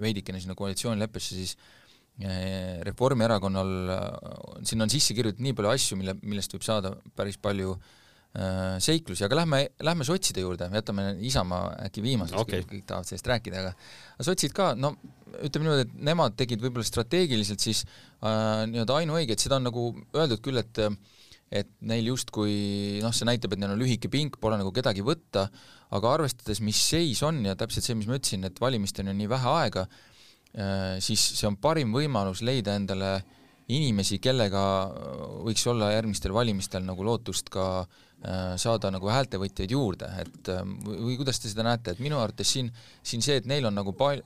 veidikene 0.02 0.40
sinna 0.42 0.58
koalitsioonileppesse, 0.58 1.38
siis 1.38 1.58
Reformierakonnal, 2.82 3.68
sinna 4.66 4.88
on 4.88 4.90
sisse 4.90 5.14
kirjutatud 5.14 5.44
nii 5.46 5.54
palju 5.54 5.70
asju, 5.70 5.98
mille, 6.00 6.16
millest 6.26 6.50
võib 6.50 6.64
saada 6.66 6.90
päris 7.14 7.38
palju 7.38 7.76
äh, 7.76 7.92
seiklusi, 8.84 9.24
aga 9.24 9.40
lähme, 9.40 9.60
lähme 9.82 10.04
sotside 10.06 10.42
juurde, 10.44 10.68
jätame 10.70 11.14
Isamaa 11.26 11.72
äkki 11.88 12.02
viimaseks 12.04 12.38
okay., 12.38 12.64
kõik 12.68 12.84
tahavad 12.86 13.08
sellest 13.08 13.30
rääkida, 13.30 13.62
aga 13.64 14.26
sotsid 14.26 14.52
ka, 14.54 14.74
no 14.78 14.92
ütleme 15.44 15.64
niimoodi, 15.64 15.86
et 15.86 15.94
nemad 16.10 16.36
tegid 16.38 16.62
võib-olla 16.62 16.86
strateegiliselt 16.86 17.64
siis 17.64 17.84
äh, 17.86 18.66
nii-öelda 18.70 18.98
ainuõiget, 19.00 19.42
seda 19.42 19.58
on 19.58 19.66
nagu 19.70 19.88
öeldud 20.14 20.44
küll, 20.44 20.60
et 20.60 20.82
et 21.48 21.70
neil 21.88 22.10
justkui 22.10 23.00
noh, 23.00 23.14
see 23.16 23.24
näitab, 23.24 23.54
et 23.54 23.62
neil 23.62 23.72
on 23.72 23.80
lühike 23.80 24.10
pink, 24.12 24.36
pole 24.36 24.58
nagu 24.60 24.68
kedagi 24.76 25.00
võtta, 25.00 25.46
aga 25.96 26.10
arvestades, 26.18 26.60
mis 26.60 26.76
seis 26.76 27.22
on 27.24 27.40
ja 27.46 27.54
täpselt 27.56 27.86
see, 27.86 27.96
mis 27.96 28.08
ma 28.10 28.18
ütlesin, 28.18 28.44
et 28.44 28.60
valimisteni 28.60 29.14
on 29.14 29.16
nii 29.16 29.30
vähe 29.32 29.54
aega, 29.54 29.86
siis 31.00 31.24
see 31.38 31.48
on 31.48 31.56
parim 31.56 31.94
võimalus 31.96 32.42
leida 32.44 32.74
endale 32.76 33.14
inimesi, 33.72 34.18
kellega 34.20 34.60
võiks 35.44 35.64
olla 35.72 35.88
järgmistel 35.94 36.36
valimistel 36.36 36.84
nagu 36.84 37.04
lootust 37.04 37.48
ka 37.52 37.86
saada 38.58 38.90
nagu 38.90 39.06
häältevõtjaid 39.06 39.70
juurde, 39.70 40.08
et 40.18 40.48
või 40.82 41.14
kuidas 41.20 41.38
te 41.38 41.50
seda 41.50 41.62
näete, 41.62 41.92
et 41.94 42.00
minu 42.02 42.18
arvates 42.18 42.50
siin, 42.50 42.70
siin 43.06 43.22
see, 43.22 43.36
et 43.38 43.46
neil 43.46 43.68
on 43.68 43.76
nagu 43.78 43.92
pal-, 43.94 44.24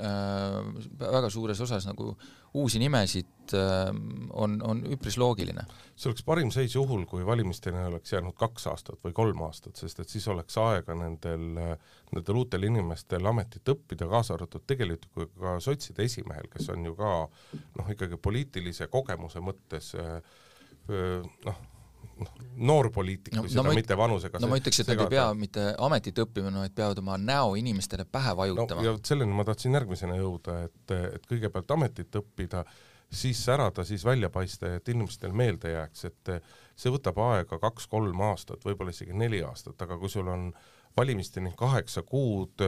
väga 1.02 1.28
suures 1.32 1.60
osas 1.60 1.84
nagu 1.84 2.14
uusi 2.56 2.80
nimesid, 2.80 3.52
on, 3.52 4.54
on 4.64 4.80
üpris 4.94 5.18
loogiline. 5.20 5.64
see 5.96 6.08
oleks 6.08 6.24
parim 6.24 6.50
seis 6.54 6.72
juhul, 6.72 7.04
kui 7.10 7.26
valimisteni 7.26 7.82
oleks 7.90 8.14
jäänud 8.14 8.36
kaks 8.38 8.66
aastat 8.72 9.00
või 9.04 9.12
kolm 9.16 9.42
aastat, 9.44 9.76
sest 9.76 10.00
et 10.00 10.08
siis 10.08 10.28
oleks 10.32 10.56
aega 10.60 10.96
nendel, 10.96 11.44
nendel 12.12 12.40
uutel 12.40 12.64
inimestel 12.68 13.28
ametit 13.28 13.68
õppida, 13.74 14.08
kaasa 14.08 14.38
arvatud 14.38 14.64
tegelikult 14.66 15.36
ka 15.40 15.58
sotside 15.60 16.08
esimehel, 16.08 16.48
kes 16.52 16.70
on 16.72 16.88
ju 16.88 16.96
ka 16.96 17.12
noh, 17.76 17.92
ikkagi 17.92 18.16
poliitilise 18.16 18.88
kogemuse 18.92 19.44
mõttes 19.44 19.92
noh, 20.88 21.60
noh, 22.20 22.30
noor 22.68 22.90
poliitik 22.94 23.34
no, 23.36 23.44
seda 23.48 23.64
no, 23.66 23.74
mitte 23.76 23.96
vanusega 23.98 24.40
no 24.42 24.50
ma 24.50 24.58
ütleks, 24.60 24.82
et 24.82 24.92
nad 24.92 25.04
ei 25.04 25.12
pea 25.14 25.26
mitte 25.38 25.66
ametit 25.86 26.22
õppima, 26.24 26.52
vaid 26.62 26.74
peavad 26.76 27.02
oma 27.02 27.18
näo 27.20 27.54
inimestele 27.58 28.06
pähe 28.08 28.34
vajutama 28.38 28.80
no,. 28.80 28.86
ja 28.90 28.96
selleni 29.06 29.36
ma 29.36 29.46
tahtsin 29.48 29.78
järgmisena 29.78 30.18
jõuda, 30.18 30.58
et, 30.68 30.96
et 31.18 31.30
kõigepealt 31.30 31.74
ametit 31.76 32.20
õppida, 32.22 32.64
siis 33.12 33.40
särada, 33.44 33.84
siis 33.84 34.04
välja 34.04 34.30
paista, 34.32 34.74
et 34.76 34.88
inimestel 34.88 35.34
meelde 35.36 35.74
jääks, 35.74 36.06
et 36.08 36.36
see 36.76 36.92
võtab 36.92 37.18
aega 37.30 37.58
kaks-kolm 37.60 38.22
aastat, 38.28 38.64
võib-olla 38.64 38.94
isegi 38.94 39.16
neli 39.16 39.42
aastat, 39.44 39.80
aga 39.84 39.98
kui 40.00 40.12
sul 40.12 40.28
on 40.32 40.50
valimisteni 40.96 41.52
kaheksa 41.56 42.02
kuud, 42.02 42.64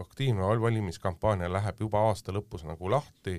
aktiivne 0.00 0.48
valimiskampaania 0.60 1.52
läheb 1.52 1.80
juba 1.80 2.02
aasta 2.10 2.32
lõpus 2.32 2.64
nagu 2.68 2.90
lahti, 2.92 3.38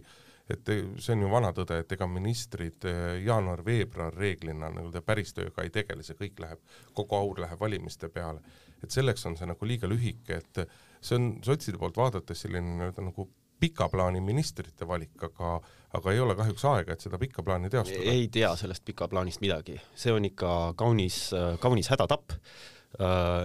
et 0.50 0.70
see 1.02 1.16
on 1.16 1.24
ju 1.26 1.30
vana 1.32 1.50
tõde, 1.58 1.80
et 1.82 1.96
ega 1.96 2.08
ministrid 2.10 2.86
jaanuar-veebruar 3.26 4.14
reeglina 4.14 4.70
nii-öelda 4.74 5.02
päris 5.06 5.34
tööga 5.34 5.66
ei 5.66 5.72
tegele, 5.74 6.06
see 6.06 6.18
kõik 6.20 6.44
läheb, 6.44 6.62
kogu 6.94 7.18
aur 7.18 7.42
läheb 7.42 7.60
valimiste 7.60 8.10
peale. 8.14 8.42
et 8.84 8.92
selleks 8.92 9.26
on 9.26 9.38
see 9.38 9.48
nagu 9.50 9.66
liiga 9.66 9.88
lühike, 9.90 10.38
et 10.38 10.68
see 11.02 11.18
on 11.18 11.40
sotside 11.44 11.80
poolt 11.82 11.98
vaadates 11.98 12.46
selline 12.46 12.76
nii-öelda 12.76 13.08
nagu 13.08 13.26
pika 13.60 13.88
plaani 13.90 14.22
ministrite 14.22 14.88
valik, 14.88 15.16
aga 15.24 15.58
aga 15.96 16.12
ei 16.12 16.20
ole 16.20 16.36
kahjuks 16.36 16.66
aega, 16.70 16.94
et 16.94 17.02
seda 17.02 17.18
pikka 17.18 17.44
plaani 17.44 17.70
teostada. 17.72 18.04
ei 18.12 18.28
tea 18.28 18.52
sellest 18.60 18.86
pika 18.86 19.08
plaanist 19.08 19.42
midagi, 19.42 19.80
see 19.96 20.14
on 20.14 20.28
ikka 20.28 20.74
kaunis, 20.78 21.30
kaunis 21.64 21.90
hädatapp 21.94 22.38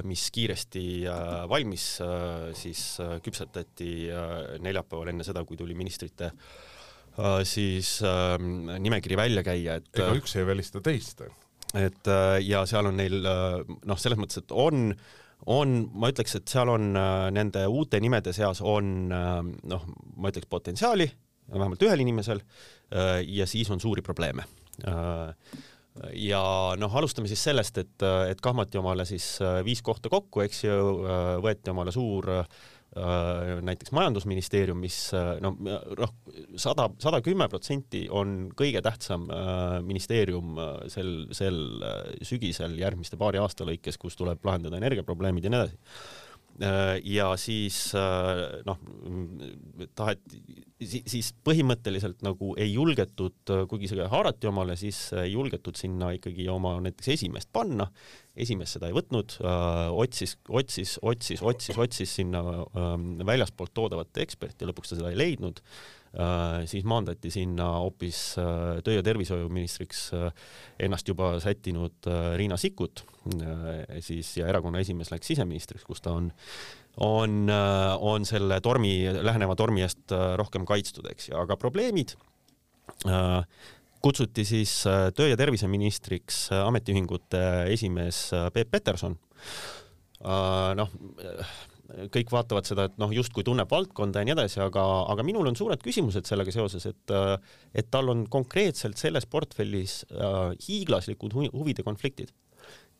mis 0.06 0.28
kiiresti 0.30 0.82
valmis 1.50 1.86
siis 2.54 2.82
küpsetati 3.24 3.94
neljapäeval 4.62 5.10
enne 5.10 5.26
seda, 5.26 5.42
kui 5.44 5.58
tuli 5.58 5.74
ministrite 5.74 6.30
siis 7.44 7.98
nimekiri 8.80 9.18
välja 9.18 9.42
käia, 9.46 9.78
et 9.80 9.98
ega 9.98 10.12
üks 10.16 10.36
ei 10.38 10.46
välista 10.48 10.82
teist. 10.84 11.22
et 11.78 12.10
ja 12.46 12.62
seal 12.66 12.90
on 12.90 12.96
neil 12.96 13.18
noh, 13.20 13.98
selles 13.98 14.20
mõttes, 14.20 14.42
et 14.42 14.54
on 14.54 14.94
on, 15.48 15.74
ma 15.96 16.10
ütleks, 16.12 16.36
et 16.36 16.52
seal 16.52 16.68
on 16.68 16.92
nende 17.32 17.64
uute 17.70 18.00
nimede 18.02 18.34
seas 18.36 18.60
on 18.60 19.08
noh, 19.08 19.86
ma 20.16 20.32
ütleks 20.32 20.50
potentsiaali, 20.50 21.06
vähemalt 21.50 21.82
ühel 21.86 22.04
inimesel, 22.04 22.42
ja 23.24 23.46
siis 23.48 23.70
on 23.72 23.80
suuri 23.80 24.04
probleeme 24.04 24.44
ja 26.16 26.42
noh, 26.78 26.96
alustame 26.96 27.28
siis 27.30 27.42
sellest, 27.44 27.80
et, 27.82 28.04
et 28.30 28.40
kahmati 28.42 28.78
omale 28.80 29.04
siis 29.08 29.32
viis 29.66 29.82
kohta 29.84 30.12
kokku, 30.12 30.44
eks 30.44 30.64
ju, 30.64 30.76
võeti 31.44 31.72
omale 31.72 31.92
suur 31.94 32.30
näiteks 32.90 33.92
majandusministeerium, 33.94 34.80
mis 34.82 34.96
noh, 35.44 35.54
noh, 35.60 36.14
sada, 36.58 36.88
sada 36.98 37.20
kümme 37.22 37.46
protsenti 37.48 38.06
on 38.10 38.48
kõige 38.58 38.82
tähtsam 38.82 39.28
ministeerium 39.86 40.58
sel, 40.90 41.12
sel 41.36 41.60
sügisel 42.26 42.74
järgmiste 42.80 43.18
paari 43.20 43.38
aasta 43.38 43.68
lõikes, 43.68 44.00
kus 44.00 44.18
tuleb 44.18 44.42
lahendada 44.46 44.80
energiaprobleemid 44.82 45.46
ja 45.46 45.54
nii 45.54 45.62
edasi 45.62 45.78
ja 46.60 47.26
siis 47.40 47.76
noh, 48.66 48.80
taheti, 49.96 50.40
siis 50.80 51.30
põhimõtteliselt 51.44 52.24
nagu 52.24 52.54
ei 52.60 52.72
julgetud, 52.74 53.52
kuigi 53.70 53.88
see 53.90 54.08
haarati 54.12 54.48
omale, 54.50 54.76
siis 54.80 54.98
ei 55.16 55.32
julgetud 55.32 55.78
sinna 55.80 56.10
ikkagi 56.16 56.48
oma 56.52 56.74
näiteks 56.84 57.14
esimeest 57.16 57.50
panna. 57.52 57.88
esimees 58.40 58.72
seda 58.76 58.88
ei 58.88 58.96
võtnud, 58.96 59.38
otsis, 59.92 60.36
otsis, 60.48 60.98
otsis, 61.02 61.42
otsis, 61.42 61.78
otsis 61.78 62.14
sinna 62.20 62.42
väljaspoolt 63.26 63.74
toodavat 63.74 64.20
eksperti 64.22 64.68
lõpuks 64.68 64.92
ta 64.92 65.00
seda 65.00 65.10
ei 65.12 65.18
leidnud 65.18 65.60
siis 66.66 66.84
maandati 66.88 67.30
sinna 67.30 67.68
hoopis 67.78 68.18
uh, 68.40 68.80
töö- 68.82 68.96
ja 68.96 69.02
tervishoiuministriks 69.06 70.08
uh, 70.16 70.30
ennast 70.82 71.08
juba 71.08 71.36
sättinud 71.40 72.08
Riina 72.36 72.56
Sikkut, 72.58 73.04
siis 74.02 74.32
ja 74.40 74.48
erakonna 74.50 74.80
esimees 74.82 75.12
läks 75.12 75.30
siseministriks, 75.30 75.84
kus 75.86 76.00
ta 76.02 76.14
on, 76.16 76.30
on, 77.04 77.52
on 78.00 78.24
selle 78.26 78.58
tormi, 78.64 78.94
läheneva 79.22 79.54
tormi 79.56 79.84
eest 79.84 80.14
rohkem 80.40 80.64
kaitstud, 80.66 81.06
eks 81.12 81.30
ju, 81.30 81.36
aga 81.38 81.58
probleemid 81.60 82.16
kutsuti 84.00 84.44
siis 84.48 84.72
töö- 85.14 85.28
ja 85.30 85.36
terviseministriks 85.36 86.48
ametiühingute 86.64 87.42
esimees 87.70 88.30
Peep 88.54 88.70
Peterson. 88.72 89.18
noh, 90.80 90.90
kõik 92.14 92.32
vaatavad 92.32 92.68
seda, 92.68 92.86
et 92.88 92.98
noh, 93.00 93.12
justkui 93.14 93.44
tunneb 93.46 93.70
valdkonda 93.70 94.22
ja 94.22 94.28
nii 94.28 94.36
edasi, 94.36 94.60
aga, 94.64 94.84
aga 95.12 95.24
minul 95.26 95.50
on 95.50 95.58
suured 95.58 95.82
küsimused 95.84 96.28
sellega 96.28 96.54
seoses, 96.54 96.86
et 96.90 97.16
et 97.74 97.90
tal 97.90 98.12
on 98.12 98.26
konkreetselt 98.30 99.00
selles 99.00 99.26
portfellis 99.30 100.04
äh, 100.10 100.52
hiiglaslikud 100.66 101.34
huvide 101.34 101.84
konfliktid. 101.86 102.32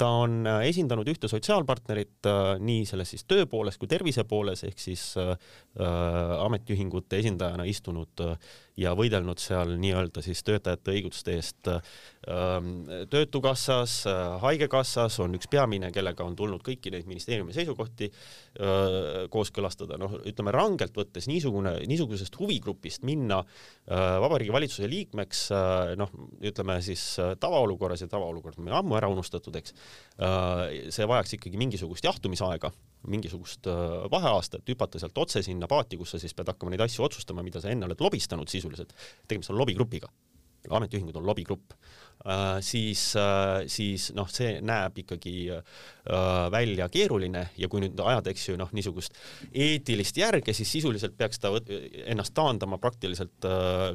Ta 0.01 0.09
on 0.23 0.47
äh, 0.49 0.63
esindanud 0.71 1.09
ühte 1.13 1.29
sotsiaalpartnerit 1.29 2.29
äh, 2.29 2.55
nii 2.63 2.87
selles 2.89 3.13
siis 3.13 3.27
töö 3.29 3.45
pooles 3.51 3.77
kui 3.79 3.91
tervise 3.91 4.25
pooles 4.29 4.65
ehk 4.69 4.81
siis 4.81 5.11
äh, 5.21 5.35
äh 5.77 6.37
ametiühingute 6.47 7.21
esindajana 7.21 7.67
istunud 7.69 8.25
äh, 8.25 8.55
ja 8.81 8.95
võidelnud 8.97 9.41
seal 9.41 9.75
nii-öelda 9.81 10.23
siis 10.25 10.43
töötajate 10.47 10.95
õiguste 10.95 11.35
eest 11.37 11.71
ähm, 11.71 12.89
Töötukassas, 13.13 14.01
Haigekassas 14.43 15.19
on 15.25 15.37
üks 15.39 15.49
peamine, 15.53 15.91
kellega 15.95 16.25
on 16.25 16.37
tulnud 16.39 16.65
kõiki 16.65 16.93
neid 16.93 17.09
ministeeriumi 17.09 17.55
seisukohti 17.57 18.11
kooskõlastada, 19.33 19.97
noh, 20.01 20.17
ütleme 20.29 20.53
rangelt 20.55 20.97
võttes 20.97 21.29
niisugune, 21.31 21.77
niisugusest 21.89 22.37
huvigrupist 22.41 23.05
minna 23.09 23.41
Vabariigi 23.87 24.53
Valitsuse 24.53 24.91
liikmeks, 24.91 25.47
noh, 26.01 26.13
ütleme 26.51 26.77
siis 26.85 27.05
tavaolukorras 27.41 28.05
ja 28.05 28.11
tavaolukord 28.13 28.61
on 28.61 28.73
ammu 28.83 28.99
ära 29.01 29.11
unustatud, 29.13 29.57
eks, 29.61 29.75
see 30.93 31.11
vajaks 31.11 31.39
ikkagi 31.39 31.61
mingisugust 31.61 32.09
jahtumisaega 32.09 32.73
mingisugust 33.09 33.67
äh, 33.67 33.75
vaheaastat, 34.13 34.67
hüpata 34.69 35.01
sealt 35.01 35.19
otse 35.19 35.43
sinna 35.45 35.69
paati, 35.71 35.97
kus 36.01 36.15
sa 36.15 36.21
siis 36.21 36.35
pead 36.37 36.51
hakkama 36.53 36.75
neid 36.75 36.85
asju 36.85 37.05
otsustama, 37.07 37.45
mida 37.47 37.63
sa 37.63 37.73
enne 37.73 37.89
oled 37.89 38.03
lobistanud 38.03 38.51
sisuliselt. 38.51 38.70
Tegemist 39.29 39.51
on 39.51 39.59
lobigrupiga. 39.61 40.11
ametiühingud 40.69 41.17
on 41.17 41.27
lobigrupp 41.27 41.73
Äh, 42.27 42.61
siis, 42.61 43.17
äh, 43.17 43.65
siis 43.65 44.11
noh, 44.13 44.29
see 44.29 44.59
näeb 44.61 44.99
ikkagi 45.01 45.33
äh, 45.55 45.63
välja 46.53 46.91
keeruline 46.93 47.47
ja 47.57 47.69
kui 47.73 47.81
nüüd 47.81 47.97
ajada, 48.05 48.29
eks 48.35 48.43
ju, 48.51 48.57
noh, 48.61 48.69
niisugust 48.77 49.17
eetilist 49.49 50.21
järge, 50.21 50.53
siis 50.53 50.69
sisuliselt 50.69 51.17
peaks 51.17 51.41
ta 51.41 51.55
ennast 52.13 52.35
taandama 52.37 52.77
praktiliselt 52.83 53.49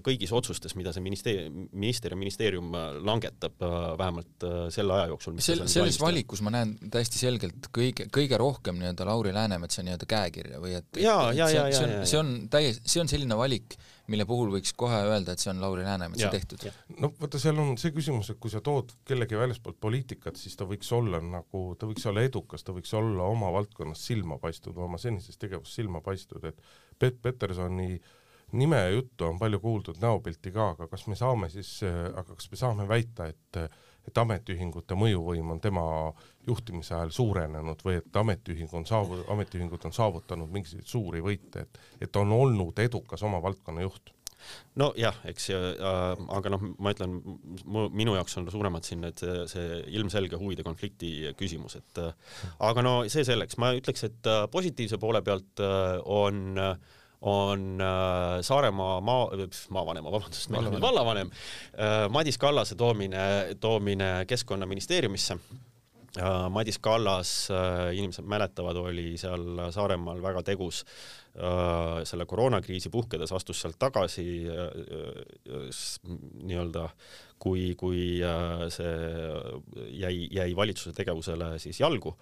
kõigis 0.05 0.33
otsustes, 0.33 0.73
mida 0.73 0.93
see 0.95 1.05
ministeerium, 1.05 1.67
minister 1.77 2.15
ja 2.15 2.17
ministeerium 2.17 2.73
langetab 3.05 3.61
vähemalt 3.99 4.47
selle 4.73 4.97
aja 4.97 5.11
jooksul. 5.13 5.37
sel-, 5.45 5.67
selles 5.69 6.01
valikus 6.01 6.41
ma 6.41 6.55
näen 6.55 6.73
täiesti 6.89 7.21
selgelt 7.21 7.69
kõige, 7.77 8.09
kõige 8.09 8.41
rohkem 8.41 8.81
nii-öelda 8.81 9.05
Lauri 9.05 9.35
Läänemetsa 9.37 9.85
nii-öelda 9.85 10.09
käekirja 10.09 10.63
või 10.63 10.79
et, 10.79 10.89
et, 10.97 11.05
et 11.05 11.45
see, 11.45 11.67
see 11.77 11.85
on, 11.85 11.99
see 12.09 12.23
on 12.23 12.33
täiesti, 12.49 12.89
see 12.95 13.05
on 13.05 13.13
selline 13.13 13.37
valik, 13.37 13.77
mille 14.11 14.25
puhul 14.29 14.51
võiks 14.53 14.73
kohe 14.77 14.97
öelda, 15.07 15.33
et 15.33 15.41
see 15.41 15.51
on 15.51 15.61
Lauri 15.63 15.85
Läänemetsa 15.85 16.29
tehtud. 16.33 16.65
no 17.01 17.11
vaata, 17.19 17.39
seal 17.41 17.59
on 17.61 17.73
see 17.81 17.93
küsimus, 17.95 18.29
et 18.33 18.39
kui 18.41 18.53
sa 18.53 18.61
tood 18.65 18.93
kellegi 19.07 19.37
väljaspoolt 19.39 19.79
poliitikat, 19.81 20.37
siis 20.41 20.57
ta 20.59 20.67
võiks 20.69 20.91
olla 20.95 21.21
nagu, 21.23 21.63
ta 21.79 21.89
võiks 21.89 22.05
olla 22.09 22.25
edukas, 22.25 22.65
ta 22.65 22.75
võiks 22.75 22.93
olla 22.97 23.29
oma 23.31 23.51
valdkonnas 23.55 24.05
silma 24.11 24.37
paistnud, 24.41 24.77
oma 24.87 25.01
senises 25.01 25.39
tegevuses 25.41 25.81
silma 25.81 26.03
paistnud, 26.05 26.45
et 26.51 26.61
Pet 26.99 27.17
Petersoni 27.21 27.97
nime 28.55 28.77
ja 28.77 28.93
juttu 28.93 29.25
on 29.27 29.39
palju 29.41 29.59
kuuldud, 29.59 29.97
näopilti 30.01 30.53
ka, 30.53 30.69
aga 30.75 30.87
kas 30.91 31.07
me 31.09 31.17
saame 31.19 31.49
siis, 31.53 31.79
aga 31.85 32.29
kas 32.29 32.51
me 32.51 32.61
saame 32.61 32.87
väita, 32.87 33.31
et 33.33 33.61
et 34.07 34.17
ametiühingute 34.17 34.97
mõjuvõim 34.99 35.55
on 35.55 35.61
tema 35.61 35.85
juhtimise 36.47 36.95
ajal 36.95 37.13
suurenenud 37.15 37.81
või 37.85 37.99
et 38.01 38.19
ametiühing 38.21 38.73
on 38.77 38.85
saavu-, 38.85 39.23
ametiühingud 39.33 39.87
on 39.87 39.95
saavutanud 39.95 40.51
mingisuguseid 40.53 40.91
suuri 40.91 41.23
võite, 41.25 41.65
et 41.65 42.05
et 42.07 42.21
on 42.21 42.31
olnud 42.31 42.79
edukas 42.79 43.23
oma 43.25 43.41
valdkonna 43.41 43.85
juht? 43.85 44.13
Nojah, 44.77 45.15
eks 45.29 45.47
äh,, 45.55 46.25
aga 46.37 46.51
noh, 46.53 46.65
ma 46.77 46.91
ütlen, 46.93 47.15
minu 47.95 48.15
jaoks 48.17 48.37
on 48.41 48.49
suuremad 48.51 48.85
siin 48.85 49.01
need, 49.05 49.23
see 49.49 49.79
ilmselge 49.97 50.37
huvide 50.41 50.65
konflikti 50.67 51.31
küsimus, 51.39 51.79
et 51.79 52.03
äh, 52.03 52.11
aga 52.67 52.83
no 52.85 52.95
see 53.11 53.25
selleks, 53.27 53.57
ma 53.61 53.73
ütleks, 53.77 54.05
et 54.09 54.29
äh, 54.29 54.43
positiivse 54.51 54.99
poole 55.01 55.23
pealt 55.25 55.63
äh, 55.63 55.97
on 56.05 56.61
äh, 56.61 56.75
on 57.25 57.81
äh, 57.81 58.41
Saaremaa 58.41 59.01
maa, 59.01 59.29
maavanema, 59.73 60.11
vabandust, 60.13 60.49
meil 60.53 60.67
on 60.67 60.75
nüüd 60.75 60.83
vallavanem. 60.83 61.31
Äh,, 61.73 62.05
Madis 62.13 62.37
Kallase 62.37 62.77
toomine, 62.77 63.57
toomine 63.59 64.09
Keskkonnaministeeriumisse. 64.29 65.37
Äh,. 66.19 66.49
Madis 66.53 66.77
Kallas 66.79 67.31
inimesed 67.97 68.29
mäletavad, 68.29 68.77
oli 68.77 69.15
seal 69.17 69.71
Saaremaal 69.73 70.21
väga 70.23 70.45
tegus 70.45 70.85
selle 72.07 72.23
koroonakriisi 72.23 72.87
puhkedes, 72.87 73.33
astus 73.35 73.59
sealt 73.59 73.75
tagasi 73.75 74.23
nii-öelda 76.47 76.85
kui, 77.43 77.73
kui 77.75 78.05
see 78.71 78.93
jäi, 79.99 80.13
jäi 80.31 80.55
valitsuse 80.55 80.95
tegevusele 80.95 81.49
siis 81.59 81.81
jalgu 81.83 82.15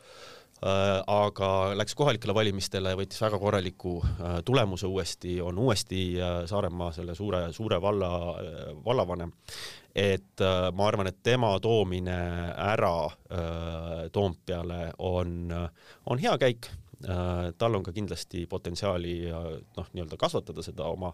aga 0.63 1.47
läks 1.75 1.95
kohalikele 1.97 2.35
valimistele, 2.35 2.93
võttis 2.95 3.21
väga 3.21 3.39
korraliku 3.41 3.97
äh, 4.03 4.37
tulemuse 4.45 4.87
uuesti, 4.87 5.35
on 5.41 5.59
uuesti 5.59 6.03
äh, 6.21 6.35
Saaremaa 6.49 6.91
selle 6.95 7.15
suure, 7.15 7.45
suure 7.53 7.81
valla, 7.81 8.11
vallavanem. 8.85 9.33
et 9.95 10.41
ma 10.73 10.87
arvan, 10.87 11.07
et 11.07 11.19
tema 11.23 11.51
toomine 11.61 12.15
ära 12.57 13.09
Toompeale 14.11 14.87
on, 14.97 15.53
on 16.09 16.17
hea 16.19 16.33
käik 16.41 16.69
tal 17.57 17.75
on 17.75 17.83
ka 17.83 17.91
kindlasti 17.93 18.47
potentsiaali 18.49 19.13
noh, 19.29 19.89
nii-öelda 19.93 20.17
kasvatada 20.17 20.63
seda 20.65 20.87
oma, 20.89 21.11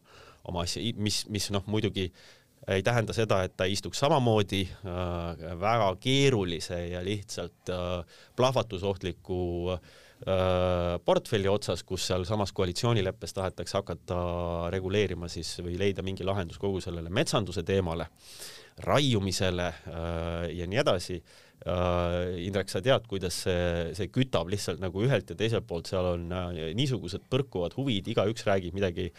oma 0.48 0.64
asja, 0.64 0.94
mis, 0.96 1.26
mis 1.28 1.50
noh, 1.52 1.66
muidugi 1.68 2.06
äh, 2.08 2.39
ei 2.70 2.84
tähenda 2.84 3.14
seda, 3.16 3.42
et 3.44 3.56
ta 3.58 3.66
istuks 3.70 4.02
samamoodi 4.04 4.62
äh, 4.68 5.60
väga 5.60 5.90
keerulise 6.02 6.80
ja 6.92 7.02
lihtsalt 7.06 7.72
äh, 7.74 8.20
plahvatusohtliku 8.36 9.42
äh, 9.74 9.82
portfelli 11.06 11.48
otsas, 11.48 11.84
kus 11.84 12.08
sealsamas 12.08 12.54
koalitsioonileppes 12.54 13.34
tahetakse 13.34 13.78
hakata 13.80 14.20
reguleerima 14.74 15.30
siis 15.32 15.56
või 15.64 15.78
leida 15.80 16.06
mingi 16.06 16.28
lahendus 16.28 16.60
kogu 16.60 16.82
sellele 16.84 17.10
metsanduse 17.10 17.64
teemale, 17.64 18.10
raiumisele 18.80 19.74
ja 20.56 20.68
nii 20.68 20.78
edasi 20.80 21.18
Indrek, 21.60 22.70
sa 22.72 22.80
tead, 22.80 23.04
kuidas 23.12 23.42
see, 23.44 23.90
see 23.98 24.08
kütab 24.16 24.48
lihtsalt 24.48 24.80
nagu 24.80 25.02
ühelt 25.04 25.28
ja 25.28 25.36
teiselt 25.36 25.66
poolt, 25.68 25.90
seal 25.92 26.06
on 26.14 26.24
uh, 26.32 26.62
niisugused 26.78 27.26
põrkuvad 27.32 27.76
huvid, 27.76 28.08
igaüks 28.14 28.46
räägib 28.48 28.78
midagi 28.78 29.10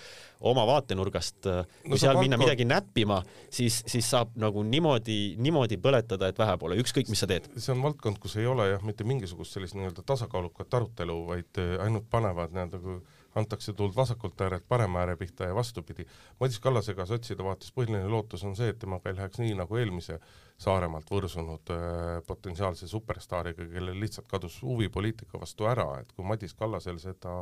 oma 0.41 0.65
vaatenurgast 0.71 1.51
uh,. 1.51 1.61
kui 1.85 1.99
no, 1.99 2.01
seal 2.01 2.17
minna 2.17 2.39
valdkond... 2.39 2.47
midagi 2.47 2.69
näppima, 2.71 3.21
siis, 3.53 3.83
siis 3.91 4.09
saab 4.09 4.33
nagu 4.41 4.65
niimoodi, 4.65 5.37
niimoodi 5.37 5.77
põletada, 5.85 6.33
et 6.33 6.41
vähe 6.41 6.57
pole, 6.63 6.81
ükskõik, 6.81 7.13
mis 7.13 7.21
sa 7.21 7.29
teed. 7.29 7.51
see 7.59 7.75
on 7.77 7.85
valdkond, 7.85 8.23
kus 8.23 8.39
ei 8.41 8.49
ole 8.49 8.71
jah, 8.73 8.89
mitte 8.89 9.05
mingisugust 9.05 9.59
sellist 9.59 9.77
nii-öelda 9.77 10.07
tasakaalukat 10.09 10.81
arutelu, 10.81 11.21
vaid 11.29 11.65
ainult 11.85 12.09
panevad 12.09 12.57
nii-öelda 12.57 12.81
kui 12.81 13.03
antakse 13.35 13.73
tuld 13.77 13.95
vasakult 13.97 14.41
äärelt 14.41 14.65
parema 14.69 15.01
ääre 15.05 15.17
pihta 15.17 15.45
ja 15.45 15.55
vastupidi. 15.55 16.07
Madis 16.41 16.61
Kallasega 16.61 17.07
sotside 17.07 17.45
vaates 17.45 17.73
põhiline 17.77 18.09
lootus 18.09 18.45
on 18.45 18.57
see, 18.57 18.71
et 18.73 18.79
temaga 18.79 19.11
ei 19.11 19.19
läheks 19.19 19.43
nii 19.43 19.55
nagu 19.63 19.77
eelmise 19.77 20.19
Saaremaalt 20.61 21.09
võrsunud 21.09 21.71
äh, 21.73 22.19
potentsiaalse 22.27 22.89
superstaariga, 22.91 23.65
kellel 23.71 23.97
lihtsalt 24.01 24.27
kadus 24.29 24.59
huvi 24.63 24.91
poliitika 24.93 25.41
vastu 25.41 25.65
ära, 25.71 25.87
et 26.03 26.13
kui 26.13 26.27
Madis 26.29 26.53
Kallasel 26.55 26.99
seda, 27.01 27.39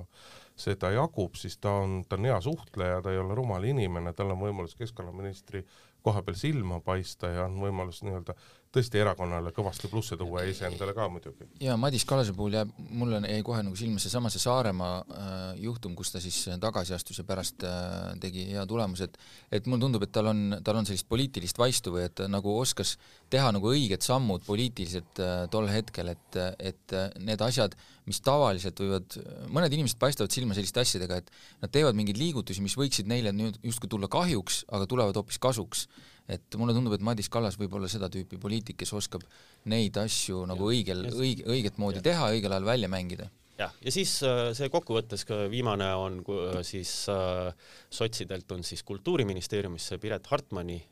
seda 0.54 0.92
jagub, 0.94 1.34
siis 1.34 1.58
ta 1.58 1.72
on, 1.82 2.04
ta 2.08 2.14
on 2.14 2.28
hea 2.30 2.38
suhtleja, 2.44 3.00
ta 3.02 3.10
ei 3.10 3.18
ole 3.18 3.34
rumal 3.34 3.66
inimene, 3.66 4.12
tal 4.14 4.30
on 4.36 4.44
võimalus 4.44 4.78
keskkonnaministri 4.78 5.64
koha 6.02 6.22
peal 6.22 6.38
silma 6.38 6.78
paista 6.84 7.32
ja 7.32 7.48
on 7.48 7.58
võimalus 7.58 8.04
nii-öelda 8.06 8.36
tõesti 8.74 9.00
erakonnale 9.00 9.52
kõvasti 9.56 9.88
plusse 9.88 10.16
tuua 10.20 10.42
ja 10.44 10.52
iseendale 10.52 10.92
ka 10.96 11.08
muidugi. 11.08 11.46
ja 11.64 11.76
Madis 11.80 12.04
Kallase 12.08 12.34
puhul 12.36 12.58
jääb, 12.58 12.72
mulle 12.90 13.20
jäi 13.24 13.42
kohe 13.46 13.62
nagu 13.64 13.76
silma 13.78 14.00
seesama 14.02 14.30
see 14.32 14.42
Saaremaa 14.42 14.96
äh, 15.00 15.36
juhtum, 15.64 15.94
kus 15.96 16.12
ta 16.12 16.20
siis 16.20 16.42
tagasi 16.60 16.94
astus 16.96 17.20
ja 17.22 17.24
pärast 17.28 17.64
äh, 17.64 18.12
tegi 18.20 18.48
hea 18.52 18.66
tulemuse, 18.68 19.08
et 19.08 19.18
et 19.58 19.66
mulle 19.66 19.86
tundub, 19.86 20.04
et 20.04 20.12
tal 20.12 20.28
on, 20.32 20.58
tal 20.64 20.80
on 20.80 20.88
sellist 20.88 21.08
poliitilist 21.08 21.58
vaistu 21.58 21.94
või 21.94 22.04
et 22.08 22.16
ta 22.20 22.28
nagu 22.28 22.52
oskas 22.60 22.96
teha 23.32 23.52
nagu 23.56 23.72
õiged 23.72 24.04
sammud 24.04 24.44
poliitiliselt 24.46 25.22
äh, 25.24 25.46
tol 25.52 25.68
hetkel, 25.72 26.12
et, 26.12 26.40
et 26.58 26.96
äh, 26.96 27.08
need 27.24 27.40
asjad, 27.44 27.76
mis 28.08 28.20
tavaliselt 28.24 28.80
võivad, 28.80 29.16
mõned 29.52 29.74
inimesed 29.76 29.98
paistavad 30.00 30.32
silma 30.32 30.56
selliste 30.56 30.84
asjadega, 30.84 31.22
et 31.22 31.32
nad 31.64 31.72
teevad 31.72 31.96
mingeid 31.96 32.20
liigutusi, 32.20 32.64
mis 32.64 32.76
võiksid 32.78 33.08
neile 33.08 33.32
nüüd 33.36 33.58
justkui 33.64 33.90
tulla 33.92 34.08
kahjuks, 34.12 34.62
aga 34.72 34.88
tulevad 34.88 35.16
hoopis 35.16 35.40
kasuks 35.42 35.88
et 36.28 36.58
mulle 36.60 36.74
tundub, 36.76 36.94
et 36.96 37.04
Madis 37.04 37.30
Kallas 37.32 37.56
võib 37.60 37.74
olla 37.78 37.88
seda 37.90 38.10
tüüpi 38.12 38.38
poliitik, 38.40 38.78
kes 38.82 38.92
oskab 38.96 39.24
neid 39.70 39.96
asju 40.00 40.44
nagu 40.48 40.68
õigel, 40.68 41.06
õige, 41.12 41.46
õiget 41.48 41.80
moodi 41.80 42.02
ja. 42.02 42.06
teha, 42.10 42.30
õigel 42.36 42.54
ajal 42.54 42.68
välja 42.68 42.90
mängida. 42.92 43.30
jah, 43.58 43.74
ja 43.82 43.94
siis 43.94 44.12
äh, 44.26 44.50
see 44.56 44.68
kokkuvõttes 44.72 45.24
ka 45.28 45.46
viimane 45.50 45.88
on 45.98 46.20
äh, 46.22 46.60
siis 46.66 46.92
äh, 47.12 47.50
sotsidelt 47.90 48.52
on 48.52 48.62
siis 48.64 48.84
Kultuuriministeeriumisse 48.86 49.98
Piret 49.98 50.26
Hartmani 50.26 50.82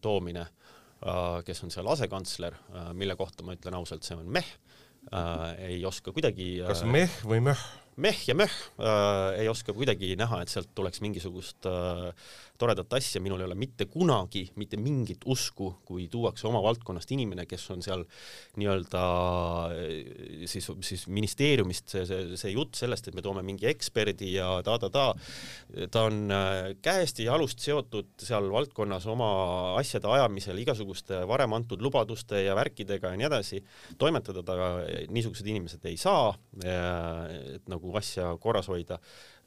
toomine 0.00 0.46
kes 1.42 1.64
on 1.64 1.72
seal 1.74 1.88
asekantsler 1.90 2.54
mille 2.94 3.16
kohta 3.18 3.42
ma 3.42 3.56
ütlen 3.56 3.74
ausalt, 3.74 4.04
see 4.06 4.14
on 4.14 4.28
meh 4.30 4.46
ei 5.58 5.80
oska 5.82 6.12
kuidagi 6.14 6.60
kas 6.62 6.84
meh 6.86 7.16
või 7.26 7.40
möh? 7.42 7.64
meh 7.96 8.16
ja 8.26 8.34
möh 8.34 8.52
äh,, 8.80 9.40
ei 9.42 9.48
oska 9.48 9.74
kuidagi 9.76 10.14
näha, 10.16 10.42
et 10.42 10.52
sealt 10.52 10.70
tuleks 10.74 11.02
mingisugust 11.04 11.68
äh, 11.68 12.12
toredat 12.62 12.94
asja, 12.98 13.22
minul 13.24 13.42
ei 13.42 13.48
ole 13.48 13.58
mitte 13.58 13.88
kunagi 13.90 14.46
mitte 14.60 14.78
mingit 14.80 15.26
usku, 15.30 15.72
kui 15.86 16.06
tuuakse 16.12 16.46
oma 16.48 16.62
valdkonnast 16.64 17.10
inimene, 17.14 17.46
kes 17.50 17.64
on 17.74 17.82
seal 17.84 18.04
nii-öelda 18.60 19.02
äh, 19.74 20.46
siis, 20.50 20.70
siis 20.86 21.06
ministeeriumist 21.10 21.92
see, 21.94 22.06
see, 22.08 22.38
see 22.40 22.54
jutt 22.54 22.78
sellest, 22.78 23.08
et 23.08 23.18
me 23.18 23.24
toome 23.24 23.44
mingi 23.46 23.68
eksperdi 23.70 24.32
ja 24.36 24.48
ta-ta-ta, 24.66 25.08
ta 25.92 26.06
on 26.08 26.22
äh, 26.32 26.60
käest 26.84 27.22
ja 27.22 27.32
jalust 27.32 27.62
seotud 27.64 28.12
seal 28.22 28.50
valdkonnas 28.52 29.06
oma 29.10 29.32
asjade 29.80 30.10
ajamisel 30.12 30.58
igasuguste 30.62 31.22
varem 31.28 31.56
antud 31.56 31.82
lubaduste 31.82 32.44
ja 32.44 32.56
värkidega 32.58 33.12
ja 33.12 33.18
nii 33.20 33.28
edasi, 33.28 33.62
toimetada 33.98 34.44
ta 34.46 34.56
niisugused 35.12 35.46
inimesed 35.48 35.84
ei 35.88 35.98
saa, 36.00 36.32
et 36.62 37.68
nagu 37.70 37.94
asja 37.98 38.32
korras 38.42 38.68
hoida. 38.72 38.98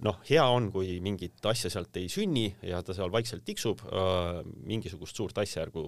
Noh, 0.04 0.18
hea 0.28 0.44
on, 0.52 0.68
kui 0.74 0.98
mingit 1.04 1.46
asja 1.48 1.70
sealt 1.72 1.96
ei 2.00 2.10
sünni 2.12 2.50
ja 2.68 2.82
ta 2.84 2.96
seal 2.96 3.12
vaikselt 3.14 3.46
tiksub, 3.48 3.84
äh, 3.88 4.42
mingisugust 4.68 5.16
suurt 5.16 5.38
asja 5.40 5.64
ärgu 5.64 5.84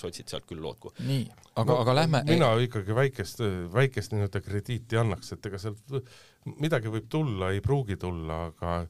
sotsid 0.00 0.30
sealt 0.32 0.46
küll 0.48 0.62
lootku. 0.64 0.94
nii, 1.04 1.26
aga 1.52 1.68
no,, 1.68 1.78
aga 1.84 1.96
lähme 1.98 2.22
mina 2.30 2.50
ikkagi 2.64 2.96
väikest, 2.96 3.44
väikest 3.74 4.16
nii-öelda 4.16 4.42
krediiti 4.44 5.00
annaks, 5.00 5.34
et 5.36 5.50
ega 5.50 5.60
sealt 5.60 6.00
midagi 6.56 6.92
võib 6.92 7.10
tulla, 7.12 7.52
ei 7.52 7.60
pruugi 7.64 7.98
tulla, 8.00 8.46
aga 8.48 8.80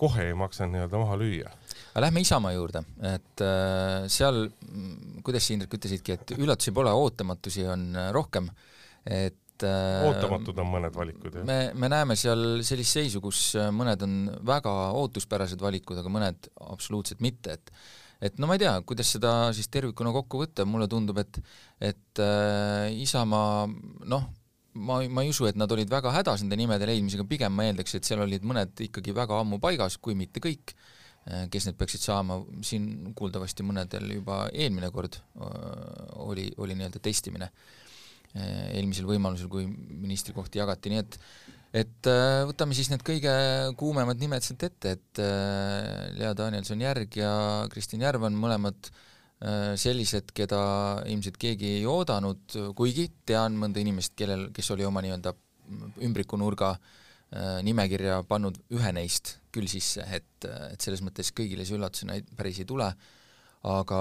kohe 0.00 0.30
ei 0.30 0.38
maksa 0.38 0.70
nii-öelda 0.70 1.02
maha 1.02 1.18
lüüa. 1.20 1.50
aga 1.90 2.06
lähme 2.06 2.22
Isamaa 2.22 2.54
juurde, 2.54 2.84
et 3.10 3.44
äh, 3.44 4.06
seal, 4.12 4.44
kuidas 5.26 5.46
sa, 5.48 5.56
Indrek, 5.56 5.74
ütlesidki, 5.80 6.16
et 6.16 6.36
üllatusi 6.38 6.74
pole, 6.76 6.94
ootamatusi 6.94 7.66
on 7.66 7.90
rohkem, 8.14 8.52
et 9.10 9.42
äh, 9.66 10.02
ootamatud 10.08 10.58
on 10.62 10.70
mõned 10.72 10.96
valikud, 10.96 11.40
jah? 11.40 11.46
me, 11.46 11.58
me 11.74 11.90
näeme 11.92 12.16
seal 12.18 12.60
sellist 12.66 12.98
seisu, 12.98 13.22
kus 13.24 13.54
mõned 13.74 14.04
on 14.06 14.18
väga 14.46 14.74
ootuspärased 15.00 15.62
valikud, 15.62 16.00
aga 16.00 16.12
mõned 16.12 16.50
absoluutselt 16.70 17.24
mitte, 17.24 17.58
et 17.58 17.74
et 18.20 18.36
no 18.36 18.48
ma 18.48 18.56
ei 18.56 18.60
tea, 18.60 18.74
kuidas 18.84 19.14
seda 19.14 19.30
siis 19.56 19.70
tervikuna 19.72 20.12
kokku 20.12 20.42
võtta, 20.42 20.66
mulle 20.68 20.88
tundub, 20.92 21.22
et 21.22 21.40
et 21.80 22.20
äh, 22.20 22.90
Isamaa 23.00 23.64
noh, 24.10 24.28
ma, 24.74 25.00
ma 25.08 25.24
ei 25.24 25.32
usu, 25.32 25.46
et 25.48 25.58
nad 25.58 25.70
olid 25.72 25.90
väga 25.90 26.12
hädas 26.14 26.44
nende 26.44 26.58
nimede 26.60 26.88
leidmisega, 26.88 27.26
pigem 27.28 27.54
ma 27.56 27.66
eeldaks, 27.68 27.96
et 27.96 28.06
seal 28.06 28.22
olid 28.24 28.46
mõned 28.46 28.84
ikkagi 28.86 29.14
väga 29.16 29.40
ammu 29.42 29.60
paigas, 29.62 29.98
kui 30.02 30.16
mitte 30.18 30.42
kõik, 30.42 30.74
eh, 31.26 31.46
kes 31.52 31.68
need 31.68 31.78
peaksid 31.80 32.04
saama, 32.04 32.40
siin 32.66 33.12
kuuldavasti 33.18 33.66
mõnedel 33.66 34.12
juba 34.18 34.44
eelmine 34.52 34.92
kord 34.94 35.18
eh, 35.18 36.18
oli, 36.26 36.50
oli 36.62 36.78
nii-öelda 36.78 37.02
testimine 37.02 37.50
eelmisel 38.34 39.08
võimalusel, 39.08 39.48
kui 39.50 39.64
ministrikohti 39.66 40.60
jagati, 40.62 40.92
nii 40.92 41.02
et 41.04 41.22
et 41.80 42.08
võtame 42.50 42.74
siis 42.74 42.88
need 42.90 43.02
kõige 43.06 43.30
kuumemad 43.78 44.18
nimed 44.18 44.42
sealt 44.42 44.64
ette, 44.66 44.96
et 44.96 45.20
Lea 46.18 46.32
Danielson-Järg 46.34 47.14
ja 47.20 47.30
Kristjan 47.70 48.02
Järvan, 48.02 48.34
mõlemad 48.34 48.88
äh, 48.88 49.04
Äh, 49.40 49.72
sellised, 49.80 50.34
keda 50.36 50.60
ilmselt 51.08 51.38
keegi 51.40 51.78
ei 51.78 51.84
oodanud, 51.88 52.52
kuigi 52.76 53.06
tean 53.24 53.54
mõnda 53.56 53.80
inimest, 53.80 54.12
kellel, 54.18 54.50
kes 54.52 54.68
oli 54.74 54.84
oma 54.84 55.00
nii-öelda 55.00 55.32
ümbrikunurga 56.04 56.74
nimekirja 57.62 58.16
pannud 58.26 58.56
ühe 58.74 58.90
neist 58.90 59.36
küll 59.54 59.70
sisse, 59.70 60.02
et, 60.02 60.42
et 60.42 60.82
selles 60.82 60.98
mõttes 61.06 61.30
kõigile 61.30 61.62
see 61.62 61.76
üllatusena 61.76 62.16
päris 62.34 62.58
ei 62.58 62.66
tule, 62.66 62.88
aga 63.70 64.00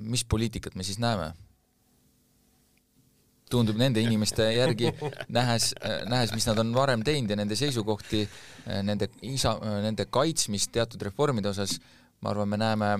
mis 0.00 0.24
poliitikat 0.24 0.78
me 0.80 0.86
siis 0.88 0.96
näeme? 0.96 1.34
Tundub 3.50 3.78
nende 3.78 4.02
inimeste 4.02 4.48
järgi, 4.56 4.90
nähes, 5.32 5.70
nähes, 6.10 6.32
mis 6.34 6.46
nad 6.48 6.58
on 6.62 6.72
varem 6.74 7.04
teinud 7.06 7.30
ja 7.30 7.38
nende 7.38 7.58
seisukohti, 7.58 8.24
nende 8.86 9.10
isa, 9.26 9.54
nende 9.84 10.08
kaitsmist 10.10 10.72
teatud 10.74 11.02
reformide 11.06 11.52
osas, 11.52 11.76
ma 12.22 12.32
arvan, 12.32 12.50
me 12.50 12.60
näeme 12.60 12.90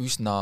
üsna 0.00 0.36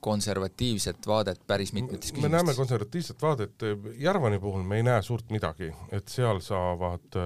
konservatiivset 0.00 1.06
vaadet 1.06 1.42
päris 1.46 1.74
mitmetes 1.76 2.10
küsimustes. 2.10 2.30
me 2.30 2.36
näeme 2.36 2.54
konservatiivset 2.56 3.22
vaadet, 3.22 3.66
Järvani 4.00 4.40
puhul 4.40 4.64
me 4.64 4.80
ei 4.80 4.86
näe 4.86 5.02
suurt 5.04 5.30
midagi, 5.30 5.70
et 5.92 6.08
seal 6.08 6.40
saavad 6.44 7.20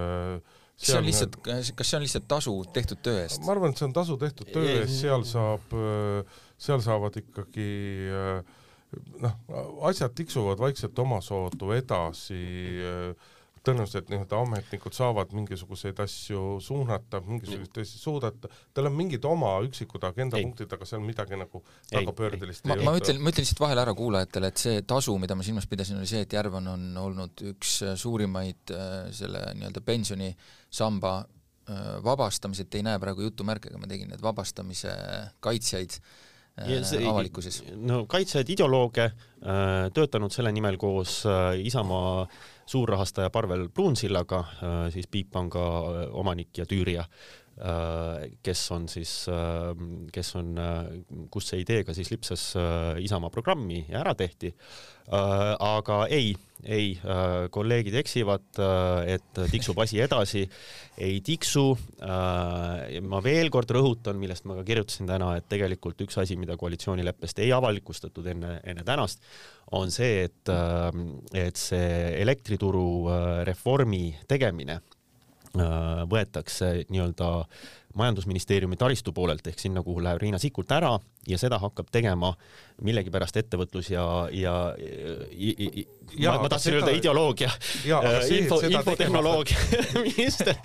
kas 0.75 0.91
see 0.91 0.99
on 0.99 1.07
lihtsalt, 1.07 1.39
kas 1.45 1.91
see 1.91 1.99
on 2.01 2.03
lihtsalt 2.03 2.27
tasu 2.29 2.57
tehtud 2.75 3.01
töö 3.07 3.23
eest? 3.23 3.45
ma 3.47 3.55
arvan, 3.55 3.73
et 3.73 3.81
see 3.81 3.87
on 3.87 3.95
tasu 3.95 4.19
tehtud 4.21 4.51
töö 4.51 4.75
eest, 4.81 4.97
seal 4.99 5.25
saab, 5.29 5.79
seal 6.59 6.83
saavad 6.85 7.21
ikkagi 7.23 7.71
noh, 9.23 9.39
asjad 9.91 10.15
tiksuvad 10.17 10.61
vaikselt 10.63 10.99
omasoodu 10.99 11.73
edasi 11.77 12.43
äh, 12.85 13.33
tõenäoliselt 13.65 14.11
nii-öelda 14.13 14.39
ametnikud 14.45 14.95
saavad 14.95 15.33
mingisuguseid 15.37 16.01
asju 16.05 16.41
suunata, 16.65 17.21
mingisuguseid 17.25 17.81
asju 17.81 18.01
suudata, 18.01 18.51
tal 18.77 18.91
on 18.91 18.97
mingid 18.97 19.25
oma 19.29 19.55
üksikud 19.65 20.05
agendapunktid, 20.09 20.73
aga 20.77 20.89
seal 20.89 21.05
midagi 21.05 21.39
nagu 21.41 21.63
tagapöördelist 21.93 22.69
ma, 22.69 22.77
ma 22.77 22.97
ütlen, 22.99 23.23
ma 23.23 23.33
ütlen 23.33 23.47
lihtsalt 23.47 23.63
vahele 23.65 23.85
ära 23.87 23.95
kuulajatele, 23.97 24.51
et 24.53 24.65
see 24.65 24.83
tasu, 24.89 25.17
mida 25.23 25.37
ma 25.39 25.47
silmas 25.47 25.69
pidasin, 25.71 26.01
oli 26.01 26.11
see, 26.11 26.25
et 26.27 26.37
Järvan 26.37 26.69
on 26.75 26.85
olnud 27.07 27.47
üks 27.55 27.79
suurimaid 28.01 28.75
äh, 28.75 28.93
selle 29.17 29.47
nii-öelda 29.57 29.85
pensionisamba 29.87 31.17
äh, 31.23 31.89
vabastamised, 32.05 32.69
ei 32.77 32.85
näe 32.85 33.01
praegu 33.01 33.25
jutumärkega, 33.31 33.81
ma 33.81 33.89
tegin 33.91 34.13
need 34.13 34.25
vabastamise 34.25 34.93
kaitsjaid. 35.45 36.01
äh, 36.01 36.31
see, 36.87 37.07
avalikkuses. 37.11 37.63
no 37.77 38.05
kaitsjaid, 38.07 38.51
ideolooge, 38.55 39.09
töötanud 39.95 40.33
selle 40.33 40.53
nimel 40.55 40.77
koos 40.81 41.23
Isamaa 41.61 42.27
suurrahastaja 42.67 43.31
Parvel 43.31 43.69
Pruunsillaga, 43.69 44.39
äh, 44.39 44.93
siis 44.93 45.09
Bigpanga 45.09 45.65
äh, 45.67 46.09
omanik 46.13 46.59
ja 46.59 46.67
tüürija, 46.67 47.05
äh, 47.05 47.44
kes 47.55 48.63
on 48.75 48.89
siis, 48.91 49.13
kes 50.13 50.33
on, 50.41 50.57
kust 51.31 51.53
see 51.53 51.63
idee 51.63 51.85
ka 51.87 51.95
siis 51.95 52.11
lipsas 52.11 52.49
Isamaa 53.05 53.31
programmi 53.31 53.85
ja 53.89 54.01
ära 54.01 54.15
tehti. 54.19 54.51
aga 55.15 55.99
ei, 56.09 56.33
ei, 56.65 56.97
kolleegid 57.55 57.95
eksivad, 58.01 58.47
et 59.07 59.41
tiksub 59.53 59.79
asi 59.85 60.01
edasi, 60.01 60.43
ei 60.99 61.21
tiksu. 61.21 61.67
ma 63.03 63.23
veel 63.23 63.53
kord 63.55 63.71
rõhutan, 63.71 64.19
millest 64.19 64.49
ma 64.49 64.59
ka 64.59 64.65
kirjutasin 64.67 65.07
täna, 65.07 65.37
et 65.37 65.47
tegelikult 65.49 66.01
üks 66.07 66.19
asi, 66.19 66.39
mida 66.41 66.57
koalitsioonileppest 66.59 67.39
ei 67.45 67.53
avalikustatud 67.55 68.27
enne, 68.35 68.59
enne 68.65 68.83
tänast, 68.85 69.23
on 69.73 69.93
see, 69.95 70.25
et, 70.27 70.53
et 71.35 71.57
see 71.59 71.95
elektrituru 72.21 72.89
äh, 73.09 73.23
reformi 73.49 74.07
tegemine 74.29 74.79
äh, 74.81 74.94
võetakse 75.55 76.71
nii-öelda 76.91 77.29
majandusministeeriumi 77.95 78.77
taristu 78.77 79.13
poolelt 79.13 79.47
ehk 79.47 79.59
sinna, 79.59 79.83
kuhu 79.83 80.03
läheb 80.03 80.23
Riina 80.23 80.39
Sikkut 80.39 80.73
ära 80.75 80.97
ja 81.29 81.39
seda 81.41 81.59
hakkab 81.63 81.89
tegema 81.95 82.35
millegipärast 82.85 83.37
ettevõtlus 83.39 83.89
ja, 83.93 84.05
ja, 84.35 84.55
ja, 84.77 85.85
ja 86.19 86.35
ma, 86.35 86.43
ma 86.43 86.51
tahtsin 86.51 86.75
öelda 86.75 86.91
ideoloogia, 86.97 87.49
äh, 87.87 88.17
info, 88.35 88.59
infotehnoloogia. 88.67 89.59
minister. 90.09 90.57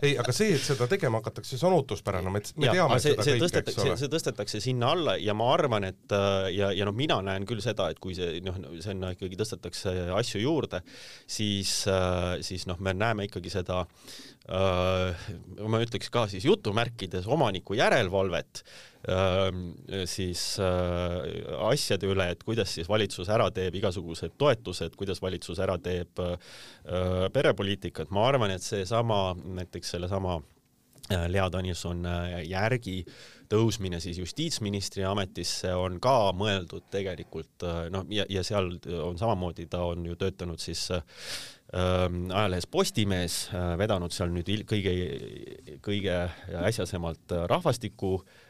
Ei, 0.00 0.16
aga 0.18 0.32
see, 0.34 0.54
et 0.56 0.64
seda 0.64 0.88
tegema 0.90 1.20
hakatakse, 1.20 1.58
see 1.60 1.68
on 1.68 1.76
ootuspärane, 1.78 2.32
me, 2.32 2.42
me 2.56 2.70
ja, 2.70 2.76
teame 2.78 2.98
see, 2.98 3.12
seda 3.12 3.28
see 3.28 3.38
kõike, 3.44 3.62
eks 3.62 3.80
ole. 3.84 3.96
see 4.00 4.12
tõstetakse 4.16 4.62
sinna 4.64 4.94
alla 4.96 5.18
ja 5.20 5.36
ma 5.36 5.50
arvan, 5.52 5.88
et 5.92 6.16
äh, 6.16 6.48
ja, 6.56 6.72
ja 6.74 6.88
noh, 6.88 6.96
mina 6.96 7.20
näen 7.24 7.46
küll 7.48 7.62
seda, 7.64 7.90
et 7.92 8.00
kui 8.02 8.16
see 8.16 8.40
noh, 8.44 8.58
sinna 8.84 9.12
ikkagi 9.14 9.38
tõstetakse 9.40 9.94
asju 10.16 10.42
juurde, 10.46 10.80
siis, 11.28 11.82
äh, 11.92 12.38
siis 12.46 12.64
noh, 12.70 12.80
me 12.80 12.96
näeme 12.96 13.28
ikkagi 13.28 13.52
seda 13.52 13.84
ma 14.44 15.78
ütleks 15.80 16.10
ka 16.12 16.26
siis 16.28 16.44
jutumärkides 16.44 17.24
omaniku 17.32 17.78
järelevalvet 17.78 18.60
siis 20.08 20.42
asjade 20.60 22.08
üle, 22.12 22.26
et 22.32 22.44
kuidas 22.44 22.74
siis 22.76 22.88
valitsus 22.88 23.28
ära 23.32 23.50
teeb 23.56 23.78
igasugused 23.80 24.36
toetused, 24.40 24.96
kuidas 25.00 25.22
valitsus 25.24 25.60
ära 25.64 25.78
teeb 25.80 26.20
perepoliitikat, 27.32 28.12
ma 28.12 28.28
arvan, 28.28 28.52
et 28.52 28.64
seesama, 28.64 29.30
näiteks 29.60 29.96
sellesama 29.96 30.42
Lea 31.28 31.48
Danilson 31.52 32.04
järgi 32.48 33.02
tõusmine 33.52 34.00
siis 34.00 34.18
justiitsministri 34.22 35.04
ametisse 35.04 35.72
on 35.76 35.98
ka 36.02 36.32
mõeldud 36.36 36.86
tegelikult 36.92 37.66
noh, 37.92 38.06
ja, 38.12 38.24
ja 38.32 38.44
seal 38.46 38.70
on 39.04 39.20
samamoodi, 39.20 39.68
ta 39.68 39.82
on 39.84 40.06
ju 40.08 40.16
töötanud 40.20 40.62
siis 40.62 40.86
äh, 40.96 41.04
ajalehes 41.74 42.68
Postimees, 42.70 43.36
vedanud 43.80 44.14
seal 44.14 44.30
nüüd 44.30 44.46
kõige, 44.70 44.92
kõige 45.82 46.18
äsjasemalt 46.68 47.34
rahvastiku 47.50 48.12
äh, 48.20 48.42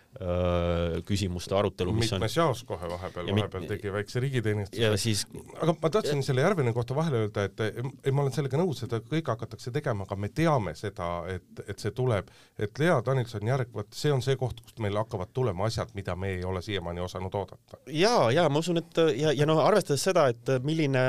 küsimuste 1.09 1.57
arutelu, 1.59 1.93
mis 1.93 2.13
on 2.13 2.23
mitmes 2.23 2.37
jaos 2.37 2.63
kohe 2.67 2.89
vahepeal, 2.91 3.27
vahepeal 3.35 3.67
tegi 3.67 3.93
väikse 3.93 4.21
riigiteenistuse. 4.23 4.91
siis 5.03 5.25
aga 5.59 5.75
ma 5.83 5.91
tahtsin 5.91 6.21
ja... 6.23 6.27
selle 6.29 6.45
Järveni 6.45 6.73
kohta 6.73 6.95
vahele 6.95 7.25
öelda, 7.25 7.45
et 7.49 7.63
ei, 7.65 8.13
ma 8.13 8.23
olen 8.23 8.35
sellega 8.35 8.61
nõus, 8.61 8.85
seda 8.85 9.01
kõike 9.03 9.33
hakatakse 9.33 9.73
tegema, 9.75 10.07
aga 10.07 10.19
me 10.21 10.31
teame 10.31 10.75
seda, 10.79 11.09
et, 11.33 11.65
et 11.67 11.83
see 11.83 11.91
tuleb, 11.97 12.31
et 12.59 12.79
Lea 12.79 13.01
Danilson-Järg, 13.07 13.73
vot 13.75 13.91
see 13.97 14.13
on 14.15 14.23
see 14.25 14.39
koht, 14.39 14.63
kust 14.63 14.79
meil 14.85 14.97
hakkavad 15.01 15.33
tulema 15.35 15.67
asjad, 15.67 15.91
mida 15.99 16.15
me 16.17 16.35
ei 16.37 16.45
ole 16.47 16.63
siiamaani 16.63 17.03
osanud 17.05 17.35
oodata. 17.35 17.83
ja, 17.91 18.31
ja 18.35 18.47
ma 18.49 18.63
usun, 18.63 18.79
et 18.85 19.03
ja, 19.19 19.35
ja 19.35 19.49
noh, 19.51 19.65
arvestades 19.65 20.07
seda, 20.07 20.29
et 20.31 20.55
milline, 20.65 21.05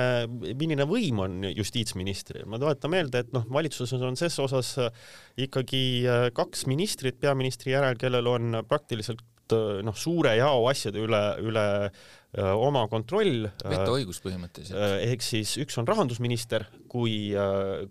milline 0.57 0.89
võim 0.89 1.21
on 1.27 1.49
justiitsministril, 1.51 2.47
ma 2.49 2.61
tuletan 2.61 2.93
meelde, 2.93 3.21
et 3.25 3.33
noh, 3.35 3.45
valitsuses 3.53 4.01
on 4.01 4.17
ses 4.19 4.39
osas 4.41 4.75
ikkagi 5.37 6.05
kaks 6.35 6.65
ministrit 6.71 7.17
peaministri 7.19 7.73
järel, 7.73 7.97
kellel 7.99 8.27
on 8.31 8.61
praktiliselt 8.69 9.23
noh, 9.51 9.93
suure 9.93 10.31
jao 10.39 10.63
asjade 10.71 11.01
üle, 11.03 11.23
üle 11.43 11.65
Äh, 11.85 11.91
oma 12.41 12.85
kontroll. 12.91 13.45
Äh, 13.47 13.75
vetoõigus 13.75 14.19
põhimõtteliselt. 14.23 14.79
Äh, 14.79 14.97
ehk 15.11 15.23
siis 15.25 15.55
üks 15.61 15.77
on 15.81 15.87
rahandusminister, 15.87 16.67
kui, 16.95 17.33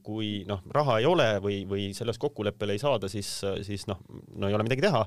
kui 0.01 0.29
noh, 0.49 0.63
raha 0.73 0.95
ei 1.03 1.05
ole 1.05 1.27
või, 1.45 1.59
või 1.69 1.91
selles 1.93 2.17
kokkuleppele 2.23 2.73
ei 2.73 2.81
saada, 2.81 3.11
siis, 3.13 3.29
siis 3.67 3.85
noh, 3.91 3.99
no 4.41 4.49
ei 4.49 4.57
ole 4.57 4.65
midagi 4.65 4.81
teha. 4.87 5.03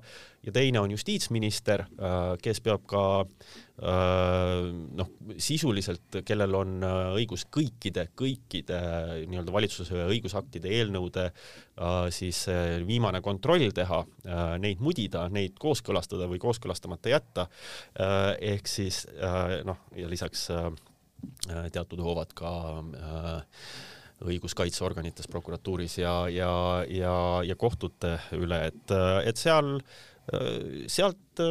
ja 0.45 0.51
teine 0.53 0.83
on 0.83 0.91
justiitsminister, 0.93 1.87
kes 2.43 2.61
peab 2.61 2.85
ka 2.87 3.01
noh, 3.81 5.09
sisuliselt, 5.41 6.19
kellel 6.25 6.53
on 6.59 6.85
õigus 7.17 7.47
kõikide, 7.49 8.07
kõikide 8.17 8.77
nii-öelda 9.25 9.55
valitsuse 9.55 10.05
õigusaktide, 10.05 10.69
eelnõude 10.77 11.31
siis 12.13 12.43
viimane 12.85 13.23
kontroll 13.25 13.73
teha, 13.73 14.03
neid 14.61 14.81
mudida, 14.81 15.25
neid 15.33 15.57
kooskõlastada 15.57 16.29
või 16.29 16.37
kooskõlastamata 16.41 17.15
jätta. 17.15 17.49
ehk 18.53 18.69
siis 18.69 19.07
Äh, 19.26 19.26
noh, 19.67 19.79
ja 19.97 20.09
lisaks 20.09 20.47
äh, 20.53 20.69
teatud 21.73 22.01
hoovad 22.03 22.33
ka 22.37 22.51
äh, 22.81 23.61
õiguskaitseorganites, 24.27 25.29
prokuratuuris 25.29 25.99
ja, 26.01 26.13
ja, 26.31 26.51
ja, 26.89 27.15
ja 27.45 27.55
kohtute 27.59 28.17
üle, 28.37 28.63
et, 28.71 28.93
et 29.29 29.37
seal, 29.37 29.75
sealt, 30.89 31.41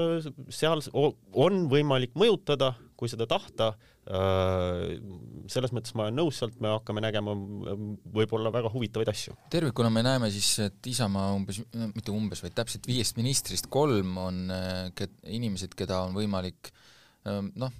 seal 0.50 0.82
on 0.98 1.60
võimalik 1.70 2.16
mõjutada, 2.18 2.72
kui 2.98 3.12
seda 3.12 3.28
tahta. 3.30 3.76
selles 5.46 5.72
mõttes 5.74 5.94
ma 5.94 6.08
olen 6.08 6.18
nõus, 6.18 6.40
sealt 6.40 6.58
me 6.62 6.72
hakkame 6.74 7.04
nägema 7.04 7.36
võib-olla 8.18 8.50
väga 8.54 8.70
huvitavaid 8.74 9.12
asju. 9.14 9.36
tervikuna 9.50 9.90
me 9.90 10.02
näeme 10.02 10.30
siis, 10.34 10.50
et 10.66 10.90
Isamaa 10.90 11.32
umbes, 11.38 11.62
mitte 11.94 12.10
umbes, 12.10 12.42
vaid 12.42 12.58
täpselt 12.58 12.86
viiest 12.86 13.16
ministrist 13.18 13.70
kolm 13.70 14.18
on 14.18 14.42
inimesed, 15.22 15.78
keda 15.78 16.02
on 16.08 16.18
võimalik 16.18 16.72
äh, 16.72 16.85
noh, 17.26 17.76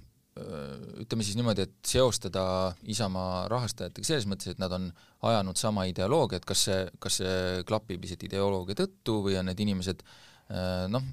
ütleme 1.01 1.25
siis 1.25 1.37
niimoodi, 1.39 1.65
et 1.65 1.89
seostada 1.89 2.43
Isamaa 2.93 3.47
rahastajatega 3.51 4.05
selles 4.05 4.27
mõttes, 4.29 4.53
et 4.53 4.61
nad 4.61 4.73
on 4.75 4.91
ajanud 5.25 5.57
sama 5.57 5.87
ideoloogiat, 5.89 6.45
kas 6.45 6.67
see, 6.67 6.83
kas 7.01 7.19
see 7.23 7.65
klapib 7.67 8.03
lihtsalt 8.03 8.27
ideoloogia 8.27 8.77
tõttu 8.83 9.21
või 9.25 9.37
on 9.39 9.49
need 9.49 9.65
inimesed 9.65 10.03
noh, 10.93 11.07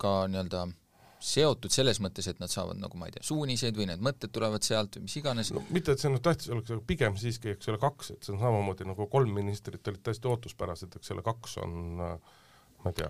ka 0.00 0.16
nii-öelda 0.30 0.66
seotud 1.26 1.72
selles 1.72 1.98
mõttes, 2.02 2.28
et 2.28 2.40
nad 2.42 2.52
saavad 2.52 2.78
nagu 2.78 2.98
ma 3.00 3.08
ei 3.08 3.14
tea, 3.14 3.24
suuniseid 3.26 3.76
või 3.76 3.88
need 3.90 4.02
mõtted 4.04 4.32
tulevad 4.34 4.64
sealt 4.66 4.98
või 4.98 5.06
mis 5.06 5.16
iganes 5.20 5.50
no,. 5.54 5.62
mitte, 5.74 5.94
et 5.94 6.02
see 6.02 6.12
nüüd 6.12 6.22
tähtis 6.24 6.50
oleks, 6.52 6.72
aga 6.74 6.84
pigem 6.86 7.16
siiski, 7.20 7.54
eks 7.56 7.70
ole, 7.72 7.80
kaks, 7.82 8.12
et 8.14 8.26
see 8.26 8.34
on 8.34 8.42
samamoodi 8.42 8.86
nagu 8.88 9.08
kolm 9.10 9.32
ministrit 9.36 9.88
olid 9.88 10.04
täiesti 10.06 10.28
ootuspärased, 10.30 10.98
eks 11.00 11.14
ole, 11.14 11.24
kaks 11.26 11.56
on 11.64 11.78
ma 11.96 12.92
ei 12.92 12.98
tea, 13.00 13.08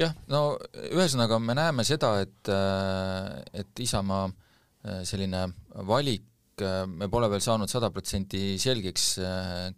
jah, 0.00 0.14
no 0.30 0.42
ühesõnaga 0.90 1.38
me 1.42 1.56
näeme 1.56 1.84
seda, 1.86 2.16
et, 2.24 2.50
äh, 2.50 3.60
et 3.62 3.82
Isamaa 3.84 4.28
äh, 4.28 5.02
selline 5.06 5.46
valik, 5.88 6.26
äh, 6.62 6.82
me 6.90 7.08
pole 7.12 7.30
veel 7.32 7.42
saanud 7.44 7.70
sada 7.70 7.90
protsenti 7.94 8.58
selgeks, 8.60 9.08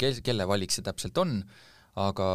kel-, 0.01 0.21
kelle 0.25 0.49
valik 0.49 0.75
see 0.75 0.85
täpselt 0.87 1.19
on, 1.23 1.39
aga 1.97 2.27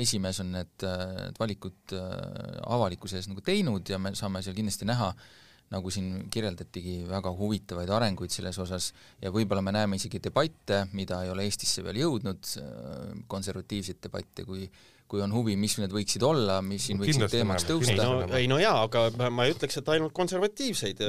esimees 0.00 0.42
on 0.42 0.50
need, 0.52 0.74
need 0.84 1.38
valikud 1.40 1.94
avalikkuse 1.96 3.16
ees 3.16 3.30
nagu 3.30 3.40
teinud 3.40 3.88
ja 3.88 3.96
me 3.96 4.12
saame 4.12 4.42
seal 4.44 4.56
kindlasti 4.56 4.84
näha, 4.84 5.08
nagu 5.72 5.88
siin 5.90 6.26
kirjeldatigi, 6.30 6.98
väga 7.08 7.32
huvitavaid 7.32 7.88
arenguid 7.96 8.30
selles 8.30 8.58
osas 8.60 8.90
ja 9.24 9.32
võib-olla 9.32 9.64
me 9.64 9.72
näeme 9.72 9.96
isegi 9.96 10.20
debatte, 10.26 10.82
mida 10.92 11.22
ei 11.24 11.32
ole 11.32 11.48
Eestisse 11.48 11.82
veel 11.86 12.02
jõudnud, 12.02 12.50
konservatiivseid 13.32 14.02
debatte, 14.04 14.44
kui 14.44 14.68
kui 15.10 15.22
on 15.24 15.32
huvi, 15.34 15.54
mis 15.60 15.76
need 15.78 15.92
võiksid 15.94 16.24
olla, 16.26 16.58
mis 16.64 16.88
siin 16.88 16.98
võiksid 17.00 17.26
teemaks 17.32 17.66
tõusta. 17.68 17.92
ei 17.92 18.00
no, 18.00 18.38
ei 18.40 18.50
no 18.50 18.58
jaa, 18.62 18.84
aga 18.86 19.30
ma 19.30 19.46
ei 19.46 19.54
ütleks, 19.54 19.78
et 19.80 19.90
ainult 19.94 20.14
konservatiivseid, 20.16 21.02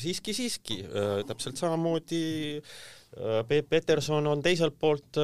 siiski, 0.00 0.36
siiski, 0.36 0.80
täpselt 1.28 1.60
samamoodi 1.60 2.24
Peep 3.48 3.68
Peterson 3.70 4.26
on 4.26 4.40
teiselt 4.42 4.74
poolt 4.80 5.20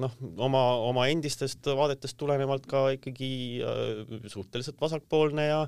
noh, 0.00 0.14
oma, 0.46 0.62
oma 0.86 1.10
endistest 1.12 1.68
vaadetest 1.76 2.16
tulenevalt 2.16 2.64
ka 2.70 2.86
ikkagi 2.94 3.28
suhteliselt 4.32 4.80
vasakpoolne 4.80 5.50
ja 5.50 5.60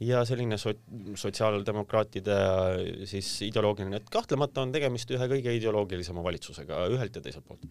ja 0.00 0.22
selline 0.24 0.56
so-, 0.56 0.72
sotsiaaldemokraatide 1.20 2.36
siis 3.08 3.28
ideoloogiline, 3.44 4.00
et 4.00 4.12
kahtlemata 4.12 4.64
on 4.64 4.72
tegemist 4.72 5.10
ühe 5.12 5.26
kõige 5.34 5.52
ideoloogilisema 5.58 6.24
valitsusega 6.24 6.86
ühelt 6.94 7.18
ja 7.18 7.24
teiselt 7.26 7.44
poolt 7.44 7.66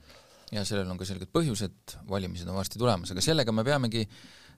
ja 0.51 0.65
sellel 0.65 0.89
on 0.89 0.97
ka 0.99 1.07
selged 1.07 1.31
põhjused, 1.33 1.95
valimised 2.09 2.49
on 2.49 2.57
varsti 2.57 2.81
tulemas, 2.81 3.11
aga 3.13 3.23
sellega 3.23 3.53
me 3.55 3.65
peamegi 3.67 4.05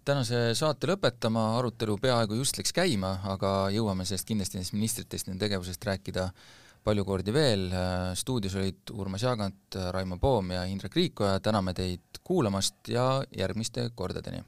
tänase 0.07 0.51
saate 0.57 0.89
lõpetama, 0.89 1.51
arutelu 1.59 1.97
peaaegu 2.01 2.39
just 2.39 2.57
läks 2.57 2.73
käima, 2.75 3.17
aga 3.33 3.69
jõuame 3.73 4.07
sellest 4.07 4.29
kindlasti 4.29 4.57
nendest 4.57 4.75
ministritest, 4.77 5.29
nende 5.29 5.45
tegevusest 5.45 5.85
rääkida 5.85 6.29
palju 6.81 7.05
kordi 7.05 7.33
veel, 7.35 7.67
stuudios 8.17 8.55
olid 8.57 8.95
Urmas 8.97 9.21
Jaagant, 9.27 9.77
Raimo 9.93 10.17
Poom 10.17 10.55
ja 10.55 10.63
Indrek 10.65 10.97
Riikoja, 10.97 11.37
täname 11.43 11.75
teid 11.77 12.23
kuulamast 12.25 12.89
ja 12.89 13.21
järgmiste 13.37 13.91
kordadeni! 13.95 14.41